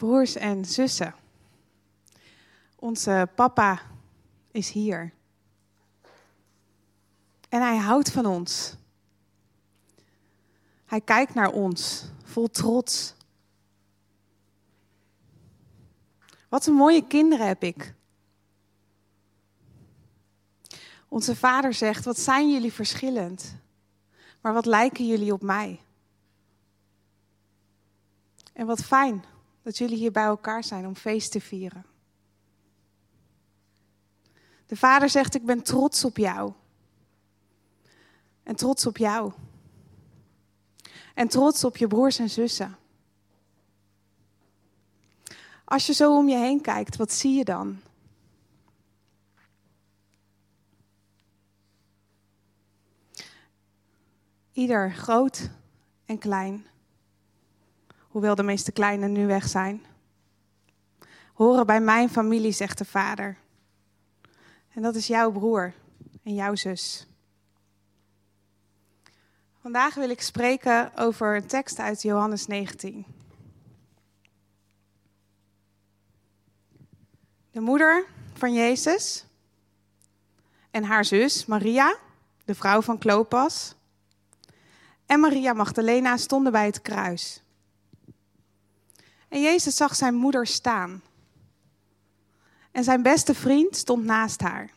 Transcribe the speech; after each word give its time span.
broers 0.00 0.34
en 0.36 0.64
zussen. 0.64 1.14
Onze 2.76 3.28
papa 3.34 3.80
is 4.50 4.70
hier. 4.70 5.12
En 7.48 7.60
hij 7.60 7.76
houdt 7.76 8.10
van 8.10 8.26
ons. 8.26 8.76
Hij 10.84 11.00
kijkt 11.00 11.34
naar 11.34 11.50
ons 11.50 12.04
vol 12.24 12.50
trots. 12.50 13.14
Wat 16.48 16.66
een 16.66 16.74
mooie 16.74 17.06
kinderen 17.06 17.46
heb 17.46 17.62
ik. 17.62 17.94
Onze 21.08 21.36
vader 21.36 21.74
zegt: 21.74 22.04
Wat 22.04 22.18
zijn 22.18 22.52
jullie 22.52 22.72
verschillend? 22.72 23.56
Maar 24.40 24.52
wat 24.52 24.66
lijken 24.66 25.06
jullie 25.06 25.32
op 25.32 25.42
mij? 25.42 25.80
En 28.52 28.66
wat 28.66 28.84
fijn 28.84 29.24
dat 29.62 29.78
jullie 29.78 29.96
hier 29.96 30.12
bij 30.12 30.24
elkaar 30.24 30.64
zijn 30.64 30.86
om 30.86 30.96
feest 30.96 31.32
te 31.32 31.40
vieren. 31.40 31.84
De 34.66 34.76
vader 34.76 35.08
zegt: 35.08 35.34
Ik 35.34 35.44
ben 35.44 35.62
trots 35.62 36.04
op 36.04 36.16
jou. 36.16 36.52
En 38.42 38.56
trots 38.56 38.86
op 38.86 38.96
jou. 38.96 39.32
En 41.14 41.28
trots 41.28 41.64
op 41.64 41.76
je 41.76 41.86
broers 41.86 42.18
en 42.18 42.30
zussen. 42.30 42.76
Als 45.64 45.86
je 45.86 45.92
zo 45.92 46.16
om 46.16 46.28
je 46.28 46.36
heen 46.36 46.60
kijkt, 46.60 46.96
wat 46.96 47.12
zie 47.12 47.34
je 47.34 47.44
dan? 47.44 47.80
Ieder 54.52 54.92
groot 54.92 55.50
en 56.04 56.18
klein, 56.18 56.66
hoewel 58.10 58.34
de 58.34 58.42
meeste 58.42 58.72
kleine 58.72 59.08
nu 59.08 59.26
weg 59.26 59.48
zijn, 59.48 59.84
horen 61.32 61.66
bij 61.66 61.80
mijn 61.80 62.10
familie, 62.10 62.52
zegt 62.52 62.78
de 62.78 62.84
vader. 62.84 63.36
En 64.74 64.82
dat 64.82 64.94
is 64.94 65.06
jouw 65.06 65.30
broer 65.30 65.74
en 66.22 66.34
jouw 66.34 66.54
zus. 66.54 67.06
Vandaag 69.60 69.94
wil 69.94 70.10
ik 70.10 70.20
spreken 70.20 70.96
over 70.96 71.36
een 71.36 71.46
tekst 71.46 71.78
uit 71.78 72.02
Johannes 72.02 72.46
19. 72.46 73.06
De 77.50 77.60
moeder 77.60 78.04
van 78.32 78.52
Jezus 78.52 79.24
en 80.70 80.84
haar 80.84 81.04
zus 81.04 81.46
Maria, 81.46 81.96
de 82.44 82.54
vrouw 82.54 82.82
van 82.82 82.98
Klopas, 82.98 83.74
en 85.06 85.20
Maria 85.20 85.52
Magdalena 85.52 86.16
stonden 86.16 86.52
bij 86.52 86.66
het 86.66 86.82
kruis. 86.82 87.42
En 89.30 89.40
Jezus 89.40 89.76
zag 89.76 89.96
zijn 89.96 90.14
moeder 90.14 90.46
staan. 90.46 91.02
En 92.70 92.84
zijn 92.84 93.02
beste 93.02 93.34
vriend 93.34 93.76
stond 93.76 94.04
naast 94.04 94.40
haar. 94.40 94.70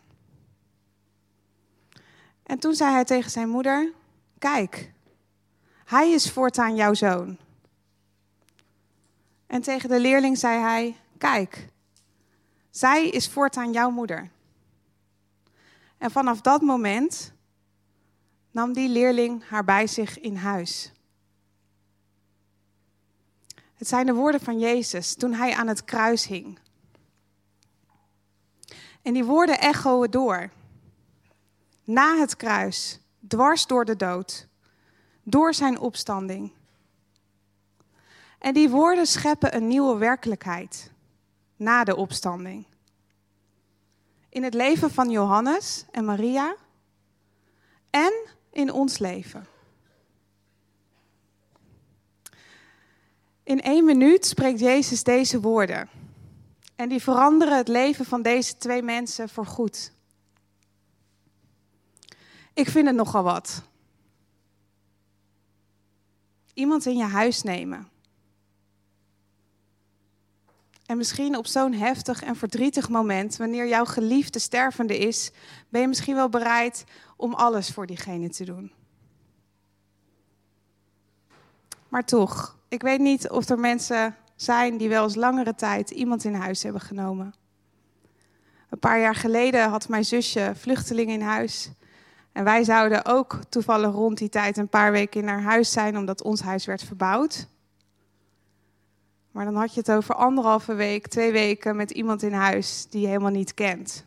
En 2.44 2.60
toen 2.60 2.74
zei 2.76 2.92
hij 2.92 3.04
tegen 3.04 3.32
zijn 3.32 3.50
moeder: 3.50 3.92
Kijk, 4.40 4.92
hij 5.86 6.12
is 6.12 6.32
voortaan 6.32 6.76
jouw 6.76 6.94
zoon. 6.94 7.38
En 9.48 9.62
tegen 9.62 9.90
de 9.90 10.00
leerling 10.00 10.38
zei 10.38 10.60
hij: 10.60 10.96
Kijk, 11.18 11.68
zij 12.70 13.10
is 13.10 13.30
voortaan 13.30 13.72
jouw 13.72 13.90
moeder. 13.90 14.30
En 15.98 16.12
vanaf 16.12 16.42
dat 16.42 16.62
moment 16.62 17.34
nam 18.52 18.74
die 18.74 18.90
leerling 18.90 19.50
haar 19.50 19.64
bij 19.64 19.88
zich 19.88 20.20
in 20.20 20.36
huis. 20.36 20.93
Het 23.84 23.92
zijn 23.92 24.06
de 24.06 24.14
woorden 24.14 24.42
van 24.42 24.60
Jezus 24.60 25.16
toen 25.16 25.34
hij 25.34 25.54
aan 25.54 25.68
het 25.68 25.84
kruis 25.84 26.28
hing. 26.28 26.60
En 29.02 29.14
die 29.14 29.24
woorden 29.24 29.60
echoen 29.60 30.08
door. 30.10 30.50
Na 31.84 32.18
het 32.18 32.36
kruis, 32.36 33.00
dwars 33.28 33.68
door 33.68 33.86
de 33.86 33.96
dood, 33.96 34.48
door 35.24 35.54
zijn 35.54 35.80
opstanding. 35.80 36.52
En 38.40 38.54
die 38.54 38.70
woorden 38.70 39.08
scheppen 39.08 39.56
een 39.56 39.68
nieuwe 39.68 39.98
werkelijkheid 39.98 40.92
na 41.56 41.84
de 41.84 41.96
opstanding. 41.96 42.66
In 44.30 44.44
het 44.44 44.54
leven 44.54 44.92
van 44.92 45.10
Johannes 45.10 45.86
en 45.92 46.06
Maria 46.06 46.56
en 47.90 48.14
in 48.52 48.72
ons 48.72 48.98
leven. 48.98 49.48
In 53.44 53.62
één 53.62 53.86
minuut 53.86 54.26
spreekt 54.26 54.60
Jezus 54.60 55.04
deze 55.04 55.42
woorden. 55.42 55.90
En 56.76 56.90
die 56.90 57.02
veranderen 57.02 57.58
het 57.58 57.68
leven 57.68 58.06
van 58.06 58.22
deze 58.22 58.58
twee 58.58 58.82
mensen 58.82 59.30
voor 59.30 59.46
goed. 59.46 59.92
Ik 62.54 62.70
vind 62.70 62.88
het 62.88 62.96
nogal 62.96 63.24
wat. 63.24 63.64
Iemand 66.54 66.86
in 66.86 66.98
je 66.98 67.04
huis 67.04 67.42
nemen. 67.42 67.88
En 70.86 70.98
misschien 70.98 71.38
op 71.38 71.48
zo'n 71.48 71.74
heftig 71.74 72.24
en 72.24 72.36
verdrietig 72.36 72.90
moment, 72.90 73.38
wanneer 73.38 73.68
jouw 73.68 73.86
geliefde 73.86 74.40
stervende 74.40 74.98
is, 74.98 75.32
ben 75.70 75.82
je 75.82 75.88
misschien 75.88 76.16
wel 76.16 76.30
bereid 76.30 76.84
om 77.16 77.34
alles 77.34 77.70
voor 77.70 77.86
diegene 77.86 78.30
te 78.30 78.44
doen. 78.44 78.72
Maar 81.88 82.06
toch, 82.06 82.58
ik 82.74 82.82
weet 82.82 83.00
niet 83.00 83.30
of 83.30 83.50
er 83.50 83.60
mensen 83.60 84.16
zijn 84.36 84.78
die 84.78 84.90
wel 84.90 85.04
eens 85.04 85.16
langere 85.16 85.56
tijd 85.56 85.90
iemand 85.90 86.24
in 86.24 86.34
huis 86.34 86.64
hebben 86.64 86.82
genomen. 86.82 87.34
Een 88.70 88.80
paar 88.80 89.00
jaar 89.00 89.16
geleden 89.16 89.70
had 89.70 89.90
mijn 89.90 90.06
zusje 90.06 90.54
vluchteling 90.56 91.10
in 91.10 91.22
huis. 91.22 91.72
En 92.32 92.44
wij 92.44 92.64
zouden 92.64 93.06
ook 93.06 93.40
toevallig 93.50 93.92
rond 93.92 94.18
die 94.18 94.30
tijd 94.30 94.58
een 94.58 94.70
paar 94.70 94.92
weken 94.92 95.22
in 95.22 95.28
haar 95.28 95.42
huis 95.42 95.72
zijn, 95.72 95.98
omdat 95.98 96.22
ons 96.22 96.42
huis 96.42 96.66
werd 96.66 96.84
verbouwd. 96.84 97.48
Maar 99.32 99.46
dan 99.46 99.56
had 99.56 99.74
je 99.74 99.80
het 99.80 99.92
over 99.92 100.16
anderhalve 100.16 100.74
week, 100.74 101.08
twee 101.08 101.32
weken 101.32 101.76
met 101.76 101.92
iemand 101.92 102.24
in 102.24 102.34
huis 102.34 102.88
die 102.90 103.02
je 103.02 103.08
helemaal 103.08 103.32
niet 103.32 103.54
kent. 103.54 104.06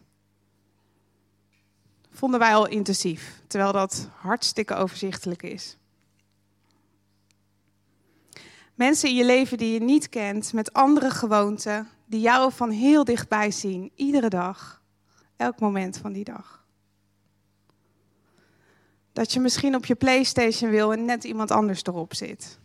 Vonden 2.10 2.40
wij 2.40 2.54
al 2.54 2.68
intensief, 2.68 3.42
terwijl 3.46 3.72
dat 3.72 4.08
hartstikke 4.14 4.74
overzichtelijk 4.74 5.42
is. 5.42 5.76
Mensen 8.76 9.08
in 9.08 9.14
je 9.14 9.24
leven 9.24 9.58
die 9.58 9.72
je 9.72 9.80
niet 9.80 10.08
kent, 10.08 10.52
met 10.52 10.72
andere 10.72 11.10
gewoonten, 11.10 11.88
die 12.04 12.20
jou 12.20 12.52
van 12.52 12.70
heel 12.70 13.04
dichtbij 13.04 13.50
zien, 13.50 13.90
iedere 13.94 14.28
dag, 14.28 14.82
elk 15.36 15.60
moment 15.60 15.98
van 15.98 16.12
die 16.12 16.24
dag. 16.24 16.64
Dat 19.12 19.32
je 19.32 19.40
misschien 19.40 19.74
op 19.74 19.86
je 19.86 19.94
PlayStation 19.94 20.70
wil 20.70 20.92
en 20.92 21.04
net 21.04 21.24
iemand 21.24 21.50
anders 21.50 21.84
erop 21.84 22.14
zit. 22.14 22.58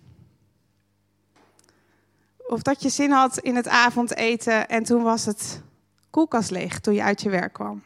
Of 2.37 2.61
dat 2.61 2.81
je 2.81 2.89
zin 2.89 3.11
had 3.11 3.37
in 3.37 3.55
het 3.55 3.67
avondeten 3.67 4.67
en 4.69 4.83
toen 4.83 5.03
was 5.03 5.25
het 5.25 5.61
koelkast 6.09 6.51
leeg 6.51 6.79
toen 6.79 6.93
je 6.93 7.03
uit 7.03 7.21
je 7.21 7.29
werk 7.29 7.53
kwam. 7.53 7.83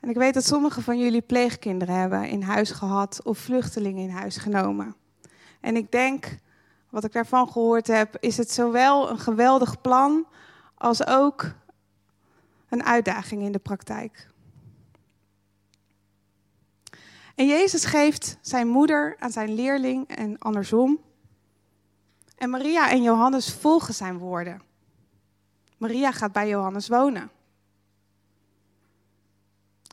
En 0.00 0.08
ik 0.08 0.16
weet 0.16 0.34
dat 0.34 0.44
sommigen 0.44 0.82
van 0.82 0.98
jullie 0.98 1.20
pleegkinderen 1.20 1.94
hebben 1.94 2.28
in 2.28 2.42
huis 2.42 2.70
gehad 2.70 3.20
of 3.24 3.38
vluchtelingen 3.38 4.02
in 4.02 4.10
huis 4.10 4.36
genomen. 4.36 4.94
En 5.60 5.76
ik 5.76 5.90
denk, 5.90 6.38
wat 6.90 7.04
ik 7.04 7.12
daarvan 7.12 7.48
gehoord 7.48 7.86
heb, 7.86 8.16
is 8.20 8.36
het 8.36 8.50
zowel 8.50 9.10
een 9.10 9.18
geweldig 9.18 9.80
plan 9.80 10.26
als 10.74 11.06
ook 11.06 11.52
een 12.68 12.84
uitdaging 12.84 13.42
in 13.42 13.52
de 13.52 13.58
praktijk. 13.58 14.28
En 17.34 17.46
Jezus 17.46 17.84
geeft 17.84 18.38
zijn 18.40 18.68
moeder 18.68 19.16
aan 19.18 19.30
zijn 19.30 19.54
leerling 19.54 20.08
en 20.08 20.38
andersom. 20.38 20.98
En 22.36 22.50
Maria 22.50 22.90
en 22.90 23.02
Johannes 23.02 23.52
volgen 23.52 23.94
zijn 23.94 24.18
woorden. 24.18 24.62
Maria 25.78 26.12
gaat 26.12 26.32
bij 26.32 26.48
Johannes 26.48 26.88
wonen. 26.88 27.30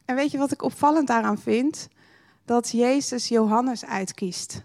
En 0.07 0.15
weet 0.15 0.31
je 0.31 0.37
wat 0.37 0.51
ik 0.51 0.61
opvallend 0.61 1.07
daaraan 1.07 1.39
vind? 1.39 1.87
Dat 2.45 2.69
Jezus 2.69 3.27
Johannes 3.27 3.85
uitkiest. 3.85 4.63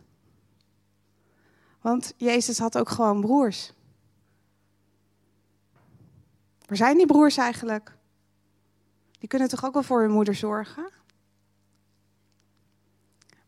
Want 1.80 2.14
Jezus 2.16 2.58
had 2.58 2.78
ook 2.78 2.88
gewoon 2.88 3.20
broers. 3.20 3.72
Waar 6.66 6.76
zijn 6.76 6.96
die 6.96 7.06
broers 7.06 7.36
eigenlijk? 7.36 7.96
Die 9.18 9.28
kunnen 9.28 9.48
toch 9.48 9.64
ook 9.64 9.72
wel 9.72 9.82
voor 9.82 10.00
hun 10.00 10.10
moeder 10.10 10.34
zorgen? 10.34 10.90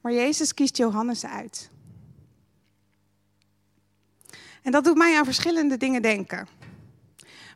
Maar 0.01 0.13
Jezus 0.13 0.55
kiest 0.55 0.77
Johannes 0.77 1.27
uit. 1.27 1.71
En 4.63 4.73
dat 4.73 4.85
doet 4.85 4.97
mij 4.97 5.19
aan 5.19 5.25
verschillende 5.25 5.77
dingen 5.77 6.03
denken. 6.03 6.49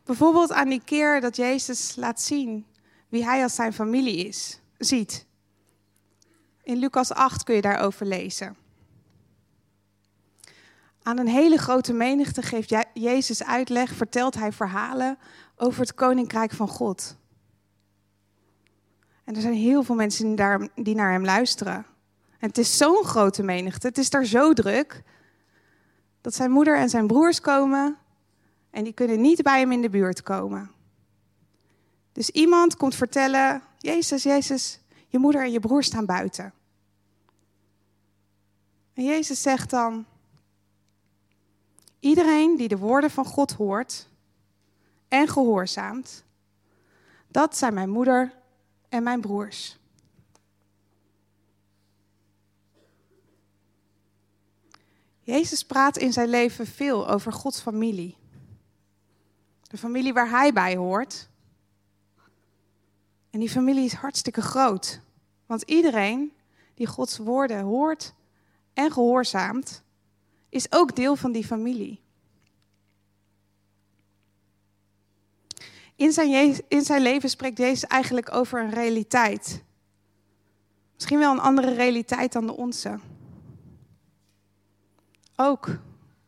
Bijvoorbeeld 0.03 0.51
aan 0.51 0.69
die 0.69 0.83
keer 0.83 1.21
dat 1.21 1.35
Jezus 1.35 1.95
laat 1.95 2.21
zien 2.21 2.65
wie 3.09 3.23
hij 3.23 3.43
als 3.43 3.55
zijn 3.55 3.73
familie 3.73 4.27
is, 4.27 4.59
ziet. 4.77 5.25
In 6.63 6.77
Lucas 6.77 7.11
8 7.13 7.43
kun 7.43 7.55
je 7.55 7.61
daarover 7.61 8.05
lezen. 8.05 8.55
Aan 11.03 11.17
een 11.17 11.27
hele 11.27 11.57
grote 11.57 11.93
menigte 11.93 12.41
geeft 12.41 12.75
Jezus 12.93 13.43
uitleg, 13.43 13.91
vertelt 13.91 14.35
hij 14.35 14.51
verhalen 14.51 15.17
over 15.55 15.81
het 15.81 15.93
koninkrijk 15.93 16.51
van 16.51 16.67
God. 16.67 17.17
En 19.23 19.35
er 19.35 19.41
zijn 19.41 19.53
heel 19.53 19.83
veel 19.83 19.95
mensen 19.95 20.35
die 20.75 20.95
naar 20.95 21.11
hem 21.11 21.25
luisteren. 21.25 21.85
En 22.39 22.47
het 22.47 22.57
is 22.57 22.77
zo'n 22.77 23.03
grote 23.03 23.43
menigte, 23.43 23.87
het 23.87 23.97
is 23.97 24.09
daar 24.09 24.25
zo 24.25 24.53
druk, 24.53 25.03
dat 26.21 26.33
zijn 26.33 26.51
moeder 26.51 26.77
en 26.77 26.89
zijn 26.89 27.07
broers 27.07 27.41
komen 27.41 27.97
en 28.69 28.83
die 28.83 28.93
kunnen 28.93 29.21
niet 29.21 29.41
bij 29.41 29.59
hem 29.59 29.71
in 29.71 29.81
de 29.81 29.89
buurt 29.89 30.23
komen. 30.23 30.71
Dus 32.11 32.29
iemand 32.29 32.75
komt 32.75 32.95
vertellen, 32.95 33.61
Jezus, 33.77 34.23
Jezus, 34.23 34.79
je 35.07 35.19
moeder 35.19 35.43
en 35.43 35.51
je 35.51 35.59
broer 35.59 35.83
staan 35.83 36.05
buiten. 36.05 36.53
En 38.93 39.03
Jezus 39.03 39.41
zegt 39.41 39.69
dan, 39.69 40.05
iedereen 41.99 42.57
die 42.57 42.67
de 42.67 42.77
woorden 42.77 43.11
van 43.11 43.25
God 43.25 43.51
hoort 43.51 44.07
en 45.07 45.27
gehoorzaamt, 45.27 46.23
dat 47.27 47.57
zijn 47.57 47.73
mijn 47.73 47.89
moeder 47.89 48.33
en 48.89 49.03
mijn 49.03 49.21
broers. 49.21 49.79
Jezus 55.29 55.65
praat 55.65 55.97
in 55.97 56.13
zijn 56.13 56.29
leven 56.29 56.67
veel 56.67 57.09
over 57.09 57.33
Gods 57.33 57.61
familie. 57.61 58.17
De 59.61 59.77
familie 59.77 60.13
waar 60.13 60.29
hij 60.29 60.53
bij 60.53 60.75
hoort. 60.75 61.29
En 63.29 63.39
die 63.39 63.49
familie 63.49 63.85
is 63.85 63.93
hartstikke 63.93 64.41
groot. 64.41 65.01
Want 65.45 65.61
iedereen 65.61 66.33
die 66.73 66.87
Gods 66.87 67.17
woorden 67.17 67.61
hoort 67.61 68.13
en 68.73 68.91
gehoorzaamt, 68.91 69.83
is 70.49 70.71
ook 70.71 70.95
deel 70.95 71.15
van 71.15 71.31
die 71.31 71.45
familie. 71.45 72.01
In 75.95 76.11
zijn, 76.11 76.61
in 76.67 76.81
zijn 76.81 77.01
leven 77.01 77.29
spreekt 77.29 77.57
Jezus 77.57 77.83
eigenlijk 77.83 78.33
over 78.33 78.61
een 78.61 78.69
realiteit. 78.69 79.63
Misschien 80.93 81.19
wel 81.19 81.31
een 81.31 81.39
andere 81.39 81.73
realiteit 81.73 82.31
dan 82.31 82.45
de 82.45 82.55
onze. 82.55 82.99
Ook 85.35 85.79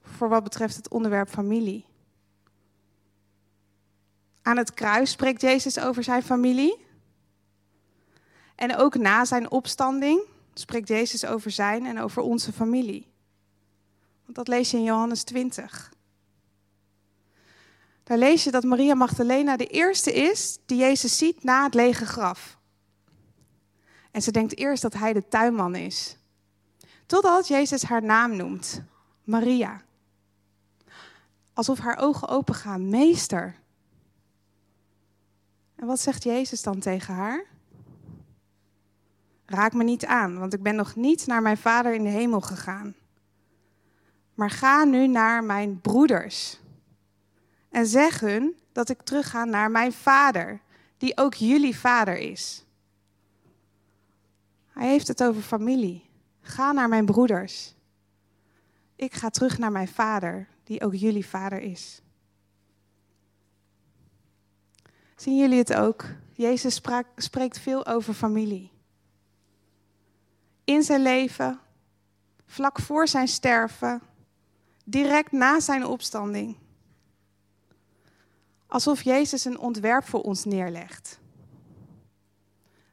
voor 0.01 0.29
wat 0.29 0.43
betreft 0.43 0.75
het 0.75 0.89
onderwerp 0.89 1.29
familie. 1.29 1.85
Aan 4.41 4.57
het 4.57 4.73
kruis 4.73 5.11
spreekt 5.11 5.41
Jezus 5.41 5.79
over 5.79 6.03
zijn 6.03 6.23
familie. 6.23 6.89
En 8.61 8.75
ook 8.75 8.95
na 8.95 9.25
zijn 9.25 9.51
opstanding 9.51 10.21
spreekt 10.53 10.87
Jezus 10.87 11.25
over 11.25 11.51
zijn 11.51 11.85
en 11.85 11.99
over 11.99 12.21
onze 12.21 12.53
familie. 12.53 13.11
Want 14.23 14.35
dat 14.35 14.47
lees 14.47 14.71
je 14.71 14.77
in 14.77 14.83
Johannes 14.83 15.23
20. 15.23 15.93
Daar 18.03 18.17
lees 18.17 18.43
je 18.43 18.51
dat 18.51 18.63
Maria 18.63 18.93
Magdalena 18.93 19.57
de 19.57 19.67
eerste 19.67 20.13
is 20.13 20.57
die 20.65 20.77
Jezus 20.77 21.17
ziet 21.17 21.43
na 21.43 21.63
het 21.63 21.73
lege 21.73 22.05
graf. 22.05 22.57
En 24.11 24.21
ze 24.21 24.31
denkt 24.31 24.57
eerst 24.57 24.81
dat 24.81 24.93
hij 24.93 25.13
de 25.13 25.27
tuinman 25.27 25.75
is. 25.75 26.17
Totdat 27.05 27.47
Jezus 27.47 27.83
haar 27.83 28.03
naam 28.03 28.35
noemt, 28.35 28.81
Maria. 29.23 29.81
Alsof 31.53 31.79
haar 31.79 31.97
ogen 31.97 32.27
opengaan, 32.27 32.89
meester. 32.89 33.55
En 35.75 35.85
wat 35.85 35.99
zegt 35.99 36.23
Jezus 36.23 36.61
dan 36.61 36.79
tegen 36.79 37.13
haar? 37.13 37.50
Raak 39.51 39.73
me 39.73 39.83
niet 39.83 40.05
aan, 40.05 40.39
want 40.39 40.53
ik 40.53 40.63
ben 40.63 40.75
nog 40.75 40.95
niet 40.95 41.27
naar 41.27 41.41
mijn 41.41 41.57
vader 41.57 41.93
in 41.93 42.03
de 42.03 42.09
hemel 42.09 42.41
gegaan. 42.41 42.95
Maar 44.33 44.49
ga 44.49 44.83
nu 44.83 45.07
naar 45.07 45.43
mijn 45.43 45.81
broeders. 45.81 46.59
En 47.69 47.85
zeg 47.85 48.19
hun 48.19 48.55
dat 48.71 48.89
ik 48.89 49.01
terugga 49.01 49.45
naar 49.45 49.71
mijn 49.71 49.93
vader, 49.93 50.61
die 50.97 51.17
ook 51.17 51.33
jullie 51.33 51.77
vader 51.77 52.17
is. 52.17 52.65
Hij 54.67 54.87
heeft 54.87 55.07
het 55.07 55.23
over 55.23 55.41
familie. 55.41 56.09
Ga 56.41 56.71
naar 56.71 56.89
mijn 56.89 57.05
broeders. 57.05 57.75
Ik 58.95 59.13
ga 59.13 59.29
terug 59.29 59.57
naar 59.57 59.71
mijn 59.71 59.87
vader, 59.87 60.47
die 60.63 60.83
ook 60.83 60.95
jullie 60.95 61.25
vader 61.25 61.59
is. 61.59 62.01
Zien 65.15 65.37
jullie 65.37 65.57
het 65.57 65.73
ook? 65.73 66.05
Jezus 66.33 66.81
spreekt 67.15 67.59
veel 67.59 67.85
over 67.85 68.13
familie. 68.13 68.71
In 70.63 70.83
zijn 70.83 71.01
leven, 71.01 71.59
vlak 72.45 72.79
voor 72.79 73.07
zijn 73.07 73.27
sterven, 73.27 74.01
direct 74.85 75.31
na 75.31 75.59
zijn 75.59 75.85
opstanding. 75.85 76.57
Alsof 78.67 79.01
Jezus 79.01 79.45
een 79.45 79.59
ontwerp 79.59 80.03
voor 80.07 80.21
ons 80.21 80.43
neerlegt. 80.43 81.19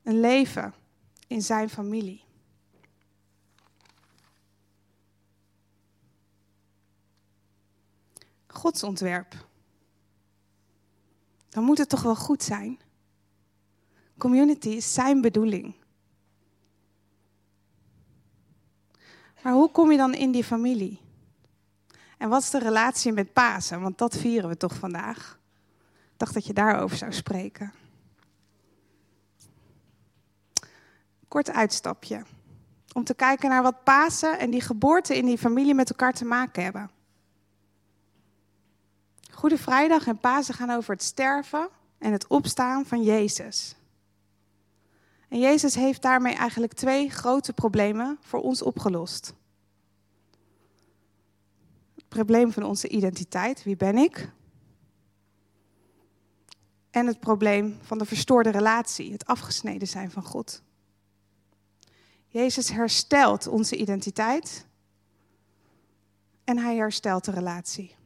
Een 0.02 0.20
leven 0.20 0.74
in 1.26 1.42
zijn 1.42 1.68
familie. 1.68 2.24
Gods 8.46 8.82
ontwerp. 8.82 9.46
Dan 11.48 11.64
moet 11.64 11.78
het 11.78 11.88
toch 11.88 12.02
wel 12.02 12.16
goed 12.16 12.42
zijn? 12.42 12.78
Community 14.18 14.68
is 14.68 14.94
zijn 14.94 15.20
bedoeling. 15.20 15.74
Maar 19.48 19.56
hoe 19.56 19.70
kom 19.70 19.90
je 19.90 19.96
dan 19.96 20.14
in 20.14 20.30
die 20.30 20.44
familie? 20.44 21.00
En 22.18 22.28
wat 22.28 22.42
is 22.42 22.50
de 22.50 22.58
relatie 22.58 23.12
met 23.12 23.32
Pasen? 23.32 23.80
Want 23.80 23.98
dat 23.98 24.16
vieren 24.16 24.48
we 24.48 24.56
toch 24.56 24.74
vandaag. 24.74 25.38
Ik 26.12 26.18
dacht 26.18 26.34
dat 26.34 26.46
je 26.46 26.52
daarover 26.52 26.96
zou 26.96 27.12
spreken. 27.12 27.72
Kort 31.28 31.50
uitstapje. 31.50 32.22
Om 32.92 33.04
te 33.04 33.14
kijken 33.14 33.48
naar 33.48 33.62
wat 33.62 33.84
Pasen 33.84 34.38
en 34.38 34.50
die 34.50 34.60
geboorte 34.60 35.16
in 35.16 35.26
die 35.26 35.38
familie 35.38 35.74
met 35.74 35.90
elkaar 35.90 36.12
te 36.12 36.24
maken 36.24 36.62
hebben. 36.62 36.90
Goede 39.30 39.58
Vrijdag 39.58 40.06
en 40.06 40.18
Pasen 40.18 40.54
gaan 40.54 40.70
over 40.70 40.92
het 40.92 41.02
sterven 41.02 41.68
en 41.98 42.12
het 42.12 42.26
opstaan 42.26 42.86
van 42.86 43.02
Jezus. 43.02 43.76
En 45.28 45.38
Jezus 45.38 45.74
heeft 45.74 46.02
daarmee 46.02 46.34
eigenlijk 46.34 46.72
twee 46.72 47.10
grote 47.10 47.52
problemen 47.52 48.18
voor 48.20 48.40
ons 48.40 48.62
opgelost. 48.62 49.36
Probleem 52.08 52.52
van 52.52 52.62
onze 52.62 52.88
identiteit, 52.88 53.62
wie 53.62 53.76
ben 53.76 53.96
ik? 53.96 54.32
En 56.90 57.06
het 57.06 57.20
probleem 57.20 57.78
van 57.82 57.98
de 57.98 58.04
verstoorde 58.04 58.50
relatie, 58.50 59.12
het 59.12 59.26
afgesneden 59.26 59.88
zijn 59.88 60.10
van 60.10 60.22
God. 60.22 60.62
Jezus 62.26 62.70
herstelt 62.70 63.46
onze 63.46 63.76
identiteit 63.76 64.66
en 66.44 66.58
hij 66.58 66.76
herstelt 66.76 67.24
de 67.24 67.30
relatie. 67.30 67.96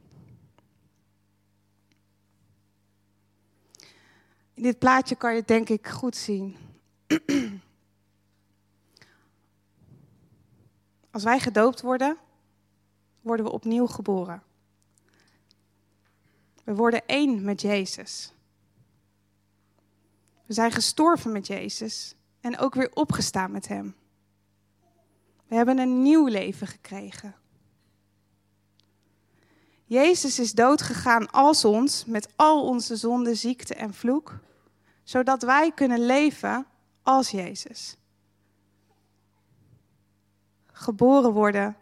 In 4.55 4.62
dit 4.62 4.79
plaatje 4.79 5.15
kan 5.15 5.31
je 5.33 5.38
het 5.38 5.49
denk 5.49 5.69
ik 5.69 5.88
goed 5.88 6.17
zien. 6.17 6.57
Als 11.11 11.23
wij 11.23 11.38
gedoopt 11.38 11.81
worden, 11.81 12.17
worden 13.23 13.47
we 13.47 13.52
opnieuw 13.52 13.87
geboren. 13.87 14.43
We 16.64 16.75
worden 16.75 17.07
één 17.07 17.45
met 17.45 17.61
Jezus. 17.61 18.33
We 20.47 20.55
zijn 20.55 20.73
gestorven 20.73 21.33
met 21.33 21.47
Jezus 21.47 22.14
en 22.41 22.59
ook 22.59 22.75
weer 22.75 22.91
opgestaan 22.95 23.50
met 23.50 23.69
Hem. 23.69 23.95
We 25.47 25.55
hebben 25.55 25.79
een 25.79 26.02
nieuw 26.02 26.26
leven 26.26 26.67
gekregen. 26.67 27.35
Jezus 29.85 30.38
is 30.38 30.52
doodgegaan 30.52 31.31
als 31.31 31.64
ons, 31.64 32.05
met 32.05 32.29
al 32.37 32.67
onze 32.67 32.97
zonde, 32.97 33.35
ziekte 33.35 33.75
en 33.75 33.95
vloek, 33.95 34.38
zodat 35.02 35.43
wij 35.43 35.73
kunnen 35.73 36.07
leven 36.07 36.67
als 37.02 37.31
Jezus. 37.31 37.97
Geboren 40.67 41.33
worden 41.33 41.76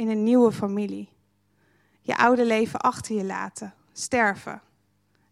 in 0.00 0.08
een 0.08 0.22
nieuwe 0.22 0.52
familie. 0.52 1.08
Je 2.00 2.16
oude 2.16 2.44
leven 2.46 2.80
achter 2.80 3.16
je 3.16 3.24
laten, 3.24 3.74
sterven 3.92 4.62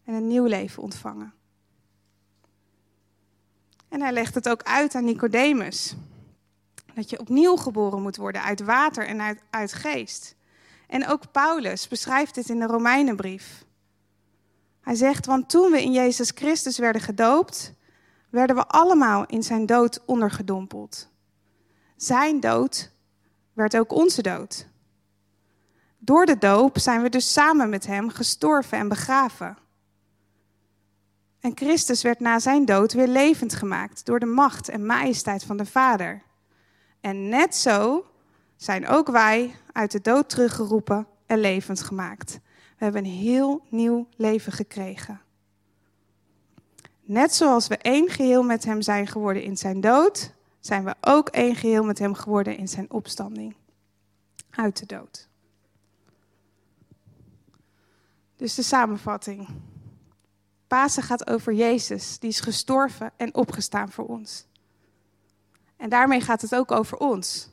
en 0.03 0.13
een 0.13 0.27
nieuw 0.27 0.45
leven 0.45 0.83
ontvangen. 0.83 1.33
En 3.87 4.01
hij 4.01 4.11
legt 4.11 4.35
het 4.35 4.49
ook 4.49 4.63
uit 4.63 4.95
aan 4.95 5.05
Nicodemus. 5.05 5.95
Dat 6.93 7.09
je 7.09 7.19
opnieuw 7.19 7.55
geboren 7.55 8.01
moet 8.01 8.17
worden 8.17 8.43
uit 8.43 8.59
water 8.59 9.07
en 9.07 9.21
uit, 9.21 9.41
uit 9.49 9.73
geest. 9.73 10.35
En 10.87 11.07
ook 11.07 11.31
Paulus 11.31 11.87
beschrijft 11.87 12.35
dit 12.35 12.49
in 12.49 12.59
de 12.59 12.65
Romeinenbrief. 12.65 13.65
Hij 14.81 14.95
zegt, 14.95 15.25
want 15.25 15.49
toen 15.49 15.71
we 15.71 15.83
in 15.83 15.91
Jezus 15.91 16.31
Christus 16.35 16.77
werden 16.77 17.01
gedoopt, 17.01 17.73
werden 18.29 18.55
we 18.55 18.67
allemaal 18.67 19.25
in 19.25 19.43
zijn 19.43 19.65
dood 19.65 20.01
ondergedompeld. 20.05 21.09
Zijn 21.95 22.39
dood 22.39 22.91
werd 23.59 23.77
ook 23.77 23.91
onze 23.91 24.21
dood. 24.21 24.67
Door 25.97 26.25
de 26.25 26.37
doop 26.37 26.77
zijn 26.77 27.01
we 27.01 27.09
dus 27.09 27.33
samen 27.33 27.69
met 27.69 27.85
Hem 27.85 28.09
gestorven 28.09 28.77
en 28.77 28.87
begraven. 28.87 29.57
En 31.39 31.51
Christus 31.55 32.01
werd 32.01 32.19
na 32.19 32.39
zijn 32.39 32.65
dood 32.65 32.93
weer 32.93 33.07
levend 33.07 33.53
gemaakt 33.53 34.05
door 34.05 34.19
de 34.19 34.25
macht 34.25 34.69
en 34.69 34.85
majesteit 34.85 35.43
van 35.43 35.57
de 35.57 35.65
Vader. 35.65 36.21
En 37.01 37.29
net 37.29 37.55
zo 37.55 38.05
zijn 38.55 38.87
ook 38.87 39.07
wij 39.07 39.55
uit 39.71 39.91
de 39.91 40.01
dood 40.01 40.29
teruggeroepen 40.29 41.07
en 41.25 41.39
levend 41.39 41.81
gemaakt. 41.81 42.39
We 42.77 42.83
hebben 42.83 43.05
een 43.05 43.11
heel 43.11 43.65
nieuw 43.69 44.07
leven 44.15 44.51
gekregen. 44.51 45.21
Net 47.01 47.33
zoals 47.33 47.67
we 47.67 47.77
één 47.77 48.09
geheel 48.09 48.43
met 48.43 48.65
Hem 48.65 48.81
zijn 48.81 49.07
geworden 49.07 49.43
in 49.43 49.57
zijn 49.57 49.81
dood, 49.81 50.33
zijn 50.59 50.83
we 50.83 50.95
ook 51.01 51.29
één 51.29 51.55
geheel 51.55 51.83
met 51.83 51.99
Hem 51.99 52.13
geworden 52.13 52.57
in 52.57 52.67
zijn 52.67 52.91
opstanding 52.91 53.55
uit 54.49 54.79
de 54.79 54.85
dood. 54.85 55.27
Dus 58.35 58.55
de 58.55 58.63
samenvatting. 58.63 59.47
Pasen 60.67 61.03
gaat 61.03 61.29
over 61.29 61.53
Jezus, 61.53 62.19
die 62.19 62.29
is 62.29 62.39
gestorven 62.39 63.11
en 63.17 63.35
opgestaan 63.35 63.91
voor 63.91 64.05
ons. 64.05 64.45
En 65.77 65.89
daarmee 65.89 66.21
gaat 66.21 66.41
het 66.41 66.55
ook 66.55 66.71
over 66.71 66.97
ons. 66.97 67.49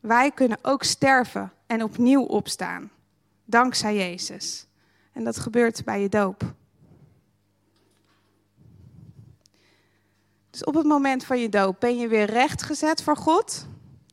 Wij 0.00 0.30
kunnen 0.30 0.58
ook 0.62 0.82
sterven 0.82 1.52
en 1.66 1.82
opnieuw 1.82 2.22
opstaan, 2.22 2.90
dankzij 3.44 3.94
Jezus. 3.94 4.66
En 5.12 5.24
dat 5.24 5.38
gebeurt 5.38 5.84
bij 5.84 6.00
je 6.00 6.08
doop. 6.08 6.54
Dus 10.54 10.64
op 10.64 10.74
het 10.74 10.86
moment 10.86 11.24
van 11.24 11.38
je 11.38 11.48
doop 11.48 11.80
ben 11.80 11.98
je 11.98 12.08
weer 12.08 12.24
rechtgezet 12.24 13.02
voor 13.02 13.16
God. 13.16 13.66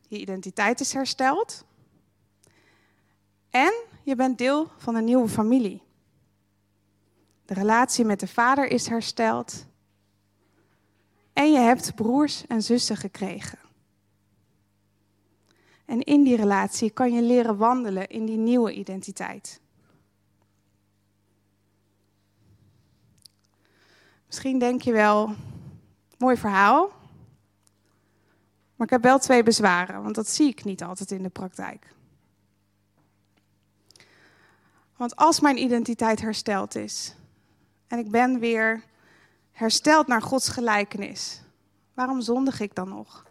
Je 0.08 0.18
identiteit 0.18 0.80
is 0.80 0.92
hersteld. 0.92 1.64
En 3.50 3.72
je 4.02 4.16
bent 4.16 4.38
deel 4.38 4.70
van 4.76 4.94
een 4.94 5.04
nieuwe 5.04 5.28
familie. 5.28 5.82
De 7.44 7.54
relatie 7.54 8.04
met 8.04 8.20
de 8.20 8.26
vader 8.26 8.68
is 8.68 8.86
hersteld. 8.86 9.66
En 11.32 11.52
je 11.52 11.58
hebt 11.58 11.94
broers 11.94 12.46
en 12.46 12.62
zussen 12.62 12.96
gekregen. 12.96 13.58
En 15.84 16.00
in 16.00 16.22
die 16.22 16.36
relatie 16.36 16.90
kan 16.90 17.12
je 17.12 17.22
leren 17.22 17.56
wandelen 17.56 18.08
in 18.08 18.26
die 18.26 18.38
nieuwe 18.38 18.72
identiteit. 18.72 19.60
Misschien 24.26 24.58
denk 24.58 24.82
je 24.82 24.92
wel, 24.92 25.34
mooi 26.22 26.36
verhaal. 26.36 26.88
Maar 28.76 28.86
ik 28.86 28.92
heb 28.92 29.02
wel 29.02 29.18
twee 29.18 29.42
bezwaren, 29.42 30.02
want 30.02 30.14
dat 30.14 30.28
zie 30.28 30.48
ik 30.48 30.64
niet 30.64 30.82
altijd 30.82 31.10
in 31.10 31.22
de 31.22 31.28
praktijk. 31.28 31.94
Want 34.96 35.16
als 35.16 35.40
mijn 35.40 35.58
identiteit 35.58 36.20
hersteld 36.20 36.74
is 36.74 37.14
en 37.86 37.98
ik 37.98 38.10
ben 38.10 38.38
weer 38.38 38.84
hersteld 39.52 40.06
naar 40.06 40.22
Gods 40.22 40.48
gelijkenis, 40.48 41.42
waarom 41.94 42.20
zondig 42.20 42.60
ik 42.60 42.74
dan 42.74 42.88
nog? 42.88 43.26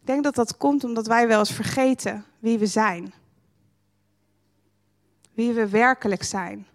Ik 0.00 0.12
denk 0.12 0.24
dat 0.24 0.34
dat 0.34 0.56
komt 0.56 0.84
omdat 0.84 1.06
wij 1.06 1.28
wel 1.28 1.38
eens 1.38 1.52
vergeten 1.52 2.24
wie 2.38 2.58
we 2.58 2.66
zijn. 2.66 3.12
Wie 5.32 5.52
we 5.52 5.68
werkelijk 5.68 6.22
zijn. 6.22 6.66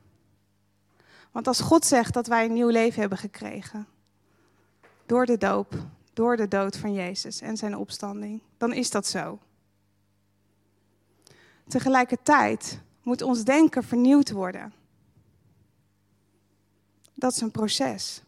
Want 1.31 1.47
als 1.47 1.59
God 1.59 1.85
zegt 1.85 2.13
dat 2.13 2.27
wij 2.27 2.45
een 2.45 2.53
nieuw 2.53 2.69
leven 2.69 2.99
hebben 2.99 3.17
gekregen, 3.17 3.87
door 5.05 5.25
de 5.25 5.37
doop, 5.37 5.73
door 6.13 6.37
de 6.37 6.47
dood 6.47 6.77
van 6.77 6.93
Jezus 6.93 7.41
en 7.41 7.57
zijn 7.57 7.77
opstanding, 7.77 8.41
dan 8.57 8.73
is 8.73 8.89
dat 8.89 9.07
zo. 9.07 9.39
Tegelijkertijd 11.67 12.81
moet 13.03 13.21
ons 13.21 13.43
denken 13.43 13.83
vernieuwd 13.83 14.31
worden. 14.31 14.73
Dat 17.13 17.31
is 17.31 17.41
een 17.41 17.51
proces. 17.51 18.23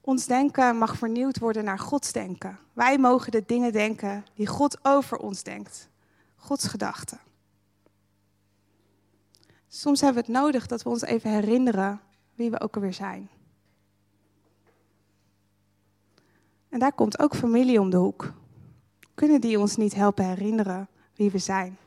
Ons 0.00 0.26
denken 0.26 0.76
mag 0.76 0.96
vernieuwd 0.96 1.38
worden 1.38 1.64
naar 1.64 1.78
Gods 1.78 2.12
denken. 2.12 2.58
Wij 2.72 2.98
mogen 2.98 3.32
de 3.32 3.42
dingen 3.46 3.72
denken 3.72 4.24
die 4.34 4.46
God 4.46 4.78
over 4.82 5.18
ons 5.18 5.42
denkt. 5.42 5.88
Gods 6.36 6.66
gedachten. 6.66 7.20
Soms 9.72 10.00
hebben 10.00 10.22
we 10.22 10.32
het 10.32 10.40
nodig 10.40 10.66
dat 10.66 10.82
we 10.82 10.88
ons 10.88 11.02
even 11.02 11.30
herinneren 11.30 12.00
wie 12.34 12.50
we 12.50 12.60
ook 12.60 12.74
alweer 12.74 12.92
zijn. 12.92 13.30
En 16.68 16.78
daar 16.78 16.92
komt 16.92 17.18
ook 17.18 17.36
familie 17.36 17.80
om 17.80 17.90
de 17.90 17.96
hoek. 17.96 18.32
Kunnen 19.14 19.40
die 19.40 19.58
ons 19.58 19.76
niet 19.76 19.94
helpen 19.94 20.24
herinneren 20.24 20.88
wie 21.14 21.30
we 21.30 21.38
zijn? 21.38 21.78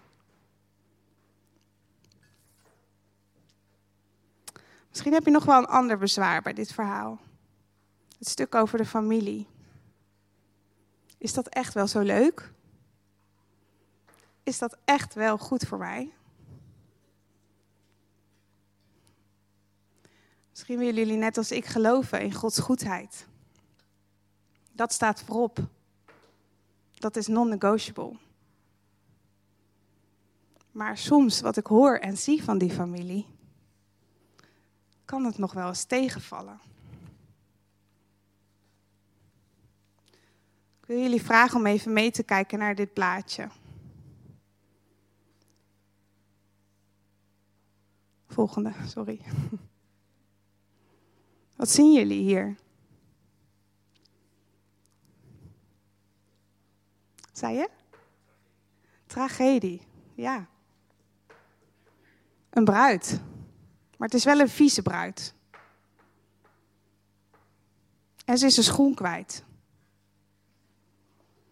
Misschien 4.89 5.13
heb 5.13 5.25
je 5.25 5.31
nog 5.31 5.45
wel 5.45 5.57
een 5.57 5.65
ander 5.65 5.97
bezwaar 5.97 6.41
bij 6.41 6.53
dit 6.53 6.73
verhaal. 6.73 7.19
Het 8.17 8.27
stuk 8.27 8.55
over 8.55 8.77
de 8.77 8.85
familie. 8.85 9.47
Is 11.17 11.33
dat 11.33 11.47
echt 11.47 11.73
wel 11.73 11.87
zo 11.87 11.99
leuk? 11.99 12.51
Is 14.43 14.59
dat 14.59 14.77
echt 14.85 15.13
wel 15.13 15.37
goed 15.37 15.63
voor 15.63 15.77
mij? 15.77 16.13
Misschien 20.53 20.77
willen 20.77 20.95
jullie 20.95 21.17
net 21.17 21.37
als 21.37 21.51
ik 21.51 21.65
geloven 21.65 22.21
in 22.21 22.33
Gods 22.33 22.59
goedheid. 22.59 23.27
Dat 24.71 24.93
staat 24.93 25.21
voorop. 25.21 25.67
Dat 26.91 27.15
is 27.15 27.27
non-negotiable. 27.27 28.17
Maar 30.71 30.97
soms 30.97 31.41
wat 31.41 31.57
ik 31.57 31.65
hoor 31.65 31.97
en 31.97 32.17
zie 32.17 32.43
van 32.43 32.57
die 32.57 32.71
familie, 32.71 33.25
kan 35.05 35.25
het 35.25 35.37
nog 35.37 35.53
wel 35.53 35.67
eens 35.67 35.83
tegenvallen. 35.83 36.59
Ik 40.79 40.85
wil 40.85 40.99
jullie 40.99 41.21
vragen 41.21 41.59
om 41.59 41.65
even 41.65 41.93
mee 41.93 42.11
te 42.11 42.23
kijken 42.23 42.59
naar 42.59 42.75
dit 42.75 42.93
plaatje. 42.93 43.49
Volgende, 48.27 48.73
sorry. 48.85 49.21
Wat 51.55 51.69
zien 51.69 51.93
jullie 51.93 52.21
hier? 52.23 52.55
Zei 57.31 57.55
je? 57.55 57.69
Tragedie, 59.05 59.81
ja. 60.15 60.47
Een 62.49 62.63
bruid. 62.63 63.21
Maar 63.97 64.07
het 64.07 64.13
is 64.13 64.23
wel 64.23 64.39
een 64.39 64.49
vieze 64.49 64.81
bruid. 64.81 65.33
En 68.25 68.37
ze 68.37 68.45
is 68.45 68.57
een 68.57 68.63
schoen 68.63 68.93
kwijt. 68.93 69.43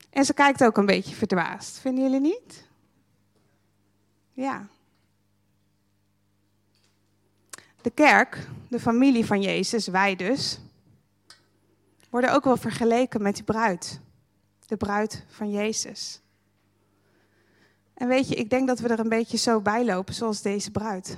En 0.10 0.26
ze 0.26 0.34
kijkt 0.34 0.64
ook 0.64 0.78
een 0.78 0.86
beetje 0.86 1.16
verdwaasd. 1.16 1.78
Vinden 1.78 2.04
jullie 2.04 2.20
niet? 2.20 2.68
Ja. 4.32 4.68
De 7.82 7.92
kerk, 7.94 8.48
de 8.68 8.80
familie 8.80 9.26
van 9.26 9.42
Jezus, 9.42 9.88
wij 9.88 10.16
dus, 10.16 10.60
worden 12.10 12.34
ook 12.34 12.44
wel 12.44 12.58
vergeleken 12.58 13.22
met 13.22 13.36
die 13.36 13.44
bruid. 13.44 14.00
De 14.66 14.78
bruid 14.78 15.26
van 15.28 15.52
Jezus. 15.52 16.22
En 17.94 18.08
weet 18.08 18.28
je, 18.28 18.36
ik 18.36 18.50
denk 18.50 18.68
dat 18.68 18.80
we 18.80 18.88
er 18.88 19.00
een 19.00 19.10
beetje 19.10 19.38
zo 19.38 19.62
bij 19.62 19.86
lopen 19.86 20.14
zoals 20.14 20.42
deze 20.42 20.72
bruid. 20.72 21.18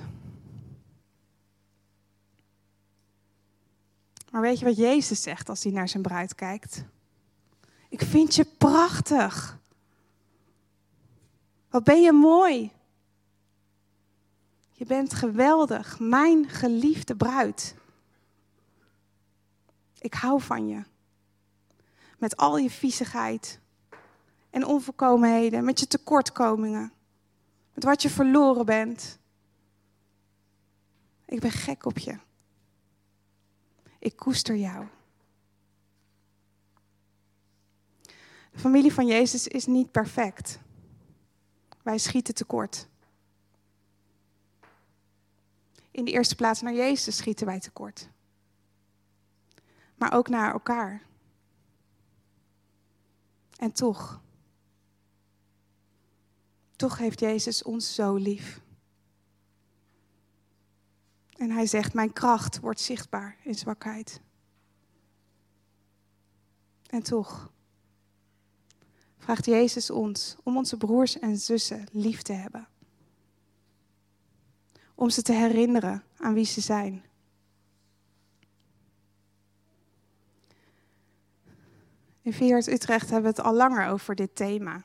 Maar 4.30 4.42
weet 4.42 4.58
je 4.58 4.64
wat 4.64 4.76
Jezus 4.76 5.22
zegt 5.22 5.48
als 5.48 5.62
hij 5.62 5.72
naar 5.72 5.88
zijn 5.88 6.02
bruid 6.02 6.34
kijkt? 6.34 6.84
Ik 7.88 8.00
vind 8.02 8.34
je 8.34 8.44
prachtig. 8.58 9.58
Wat 11.70 11.84
ben 11.84 12.02
je 12.02 12.12
mooi. 12.12 12.72
Je 14.76 14.84
bent 14.84 15.14
geweldig, 15.14 15.98
mijn 15.98 16.48
geliefde 16.48 17.16
bruid. 17.16 17.74
Ik 19.98 20.14
hou 20.14 20.40
van 20.40 20.68
je. 20.68 20.82
Met 22.18 22.36
al 22.36 22.56
je 22.56 22.70
viezigheid 22.70 23.60
en 24.50 24.64
onvolkomenheden, 24.66 25.64
met 25.64 25.80
je 25.80 25.86
tekortkomingen, 25.86 26.92
met 27.74 27.84
wat 27.84 28.02
je 28.02 28.10
verloren 28.10 28.66
bent. 28.66 29.18
Ik 31.26 31.40
ben 31.40 31.50
gek 31.50 31.86
op 31.86 31.98
je. 31.98 32.18
Ik 33.98 34.16
koester 34.16 34.56
jou. 34.56 34.86
De 38.50 38.58
familie 38.58 38.92
van 38.92 39.06
Jezus 39.06 39.48
is 39.48 39.66
niet 39.66 39.90
perfect. 39.90 40.58
Wij 41.82 41.98
schieten 41.98 42.34
tekort. 42.34 42.88
In 45.94 46.04
de 46.04 46.10
eerste 46.10 46.34
plaats 46.34 46.60
naar 46.60 46.74
Jezus 46.74 47.16
schieten 47.16 47.46
wij 47.46 47.60
tekort. 47.60 48.08
Maar 49.94 50.12
ook 50.12 50.28
naar 50.28 50.52
elkaar. 50.52 51.02
En 53.56 53.72
toch, 53.72 54.20
toch 56.76 56.98
heeft 56.98 57.20
Jezus 57.20 57.62
ons 57.62 57.94
zo 57.94 58.14
lief. 58.14 58.60
En 61.36 61.50
hij 61.50 61.66
zegt, 61.66 61.94
mijn 61.94 62.12
kracht 62.12 62.60
wordt 62.60 62.80
zichtbaar 62.80 63.36
in 63.42 63.54
zwakheid. 63.54 64.20
En 66.86 67.02
toch 67.02 67.52
vraagt 69.18 69.44
Jezus 69.44 69.90
ons 69.90 70.36
om 70.42 70.56
onze 70.56 70.76
broers 70.76 71.18
en 71.18 71.36
zussen 71.38 71.86
lief 71.92 72.22
te 72.22 72.32
hebben. 72.32 72.68
Om 74.94 75.10
ze 75.10 75.22
te 75.22 75.32
herinneren 75.32 76.02
aan 76.16 76.34
wie 76.34 76.44
ze 76.44 76.60
zijn. 76.60 77.04
In 82.22 82.32
Viert 82.32 82.66
Utrecht 82.66 83.10
hebben 83.10 83.32
we 83.32 83.36
het 83.36 83.46
al 83.46 83.54
langer 83.54 83.88
over 83.88 84.14
dit 84.14 84.36
thema. 84.36 84.82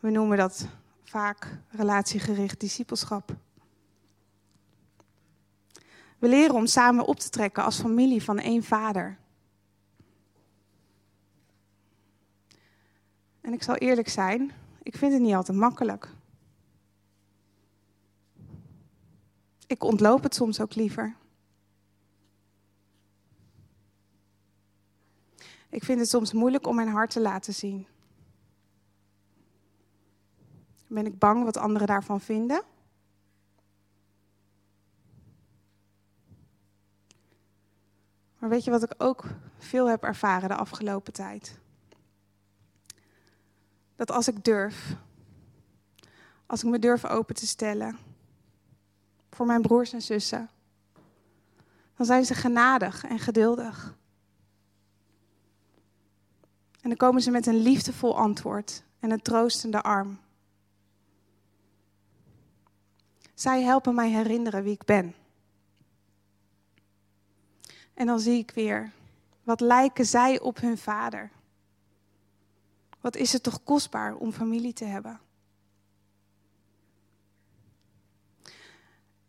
We 0.00 0.10
noemen 0.10 0.36
dat 0.36 0.66
vaak 1.02 1.58
relatiegericht 1.68 2.60
discipelschap. 2.60 3.36
We 6.18 6.28
leren 6.28 6.54
om 6.54 6.66
samen 6.66 7.04
op 7.04 7.18
te 7.18 7.30
trekken 7.30 7.64
als 7.64 7.80
familie 7.80 8.22
van 8.22 8.38
één 8.38 8.62
vader. 8.62 9.18
En 13.40 13.52
ik 13.52 13.62
zal 13.62 13.74
eerlijk 13.74 14.08
zijn, 14.08 14.52
ik 14.82 14.96
vind 14.96 15.12
het 15.12 15.22
niet 15.22 15.34
altijd 15.34 15.58
makkelijk. 15.58 16.13
Ik 19.66 19.84
ontloop 19.84 20.22
het 20.22 20.34
soms 20.34 20.60
ook 20.60 20.74
liever. 20.74 21.16
Ik 25.68 25.84
vind 25.84 26.00
het 26.00 26.08
soms 26.08 26.32
moeilijk 26.32 26.66
om 26.66 26.74
mijn 26.74 26.88
hart 26.88 27.10
te 27.10 27.20
laten 27.20 27.54
zien. 27.54 27.86
Ben 30.86 31.06
ik 31.06 31.18
bang 31.18 31.44
wat 31.44 31.56
anderen 31.56 31.86
daarvan 31.86 32.20
vinden? 32.20 32.62
Maar 38.38 38.48
weet 38.48 38.64
je 38.64 38.70
wat 38.70 38.82
ik 38.82 38.94
ook 38.98 39.24
veel 39.58 39.88
heb 39.88 40.02
ervaren 40.02 40.48
de 40.48 40.56
afgelopen 40.56 41.12
tijd? 41.12 41.58
Dat 43.96 44.10
als 44.10 44.28
ik 44.28 44.44
durf, 44.44 44.96
als 46.46 46.64
ik 46.64 46.70
me 46.70 46.78
durf 46.78 47.04
open 47.04 47.34
te 47.34 47.46
stellen 47.46 47.98
voor 49.34 49.46
mijn 49.46 49.62
broers 49.62 49.92
en 49.92 50.02
zussen, 50.02 50.48
dan 51.96 52.06
zijn 52.06 52.24
ze 52.24 52.34
genadig 52.34 53.04
en 53.04 53.18
geduldig. 53.18 53.94
En 56.80 56.88
dan 56.88 56.96
komen 56.96 57.22
ze 57.22 57.30
met 57.30 57.46
een 57.46 57.62
liefdevol 57.62 58.16
antwoord 58.16 58.82
en 59.00 59.10
een 59.10 59.22
troostende 59.22 59.82
arm. 59.82 60.18
Zij 63.34 63.62
helpen 63.62 63.94
mij 63.94 64.10
herinneren 64.10 64.62
wie 64.62 64.72
ik 64.72 64.84
ben. 64.84 65.14
En 67.94 68.06
dan 68.06 68.20
zie 68.20 68.38
ik 68.38 68.50
weer, 68.50 68.92
wat 69.42 69.60
lijken 69.60 70.06
zij 70.06 70.40
op 70.40 70.60
hun 70.60 70.78
vader? 70.78 71.30
Wat 73.00 73.16
is 73.16 73.32
het 73.32 73.42
toch 73.42 73.62
kostbaar 73.62 74.14
om 74.14 74.32
familie 74.32 74.72
te 74.72 74.84
hebben? 74.84 75.20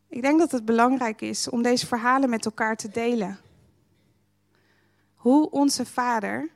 Ik 0.07 0.21
denk 0.21 0.39
dat 0.39 0.51
het 0.51 0.65
belangrijk 0.65 1.21
is 1.21 1.49
om 1.49 1.61
deze 1.61 1.87
verhalen 1.87 2.29
met 2.29 2.45
elkaar 2.45 2.75
te 2.75 2.89
delen. 2.89 3.39
Hoe 5.15 5.49
onze 5.49 5.85
vader 5.85 6.49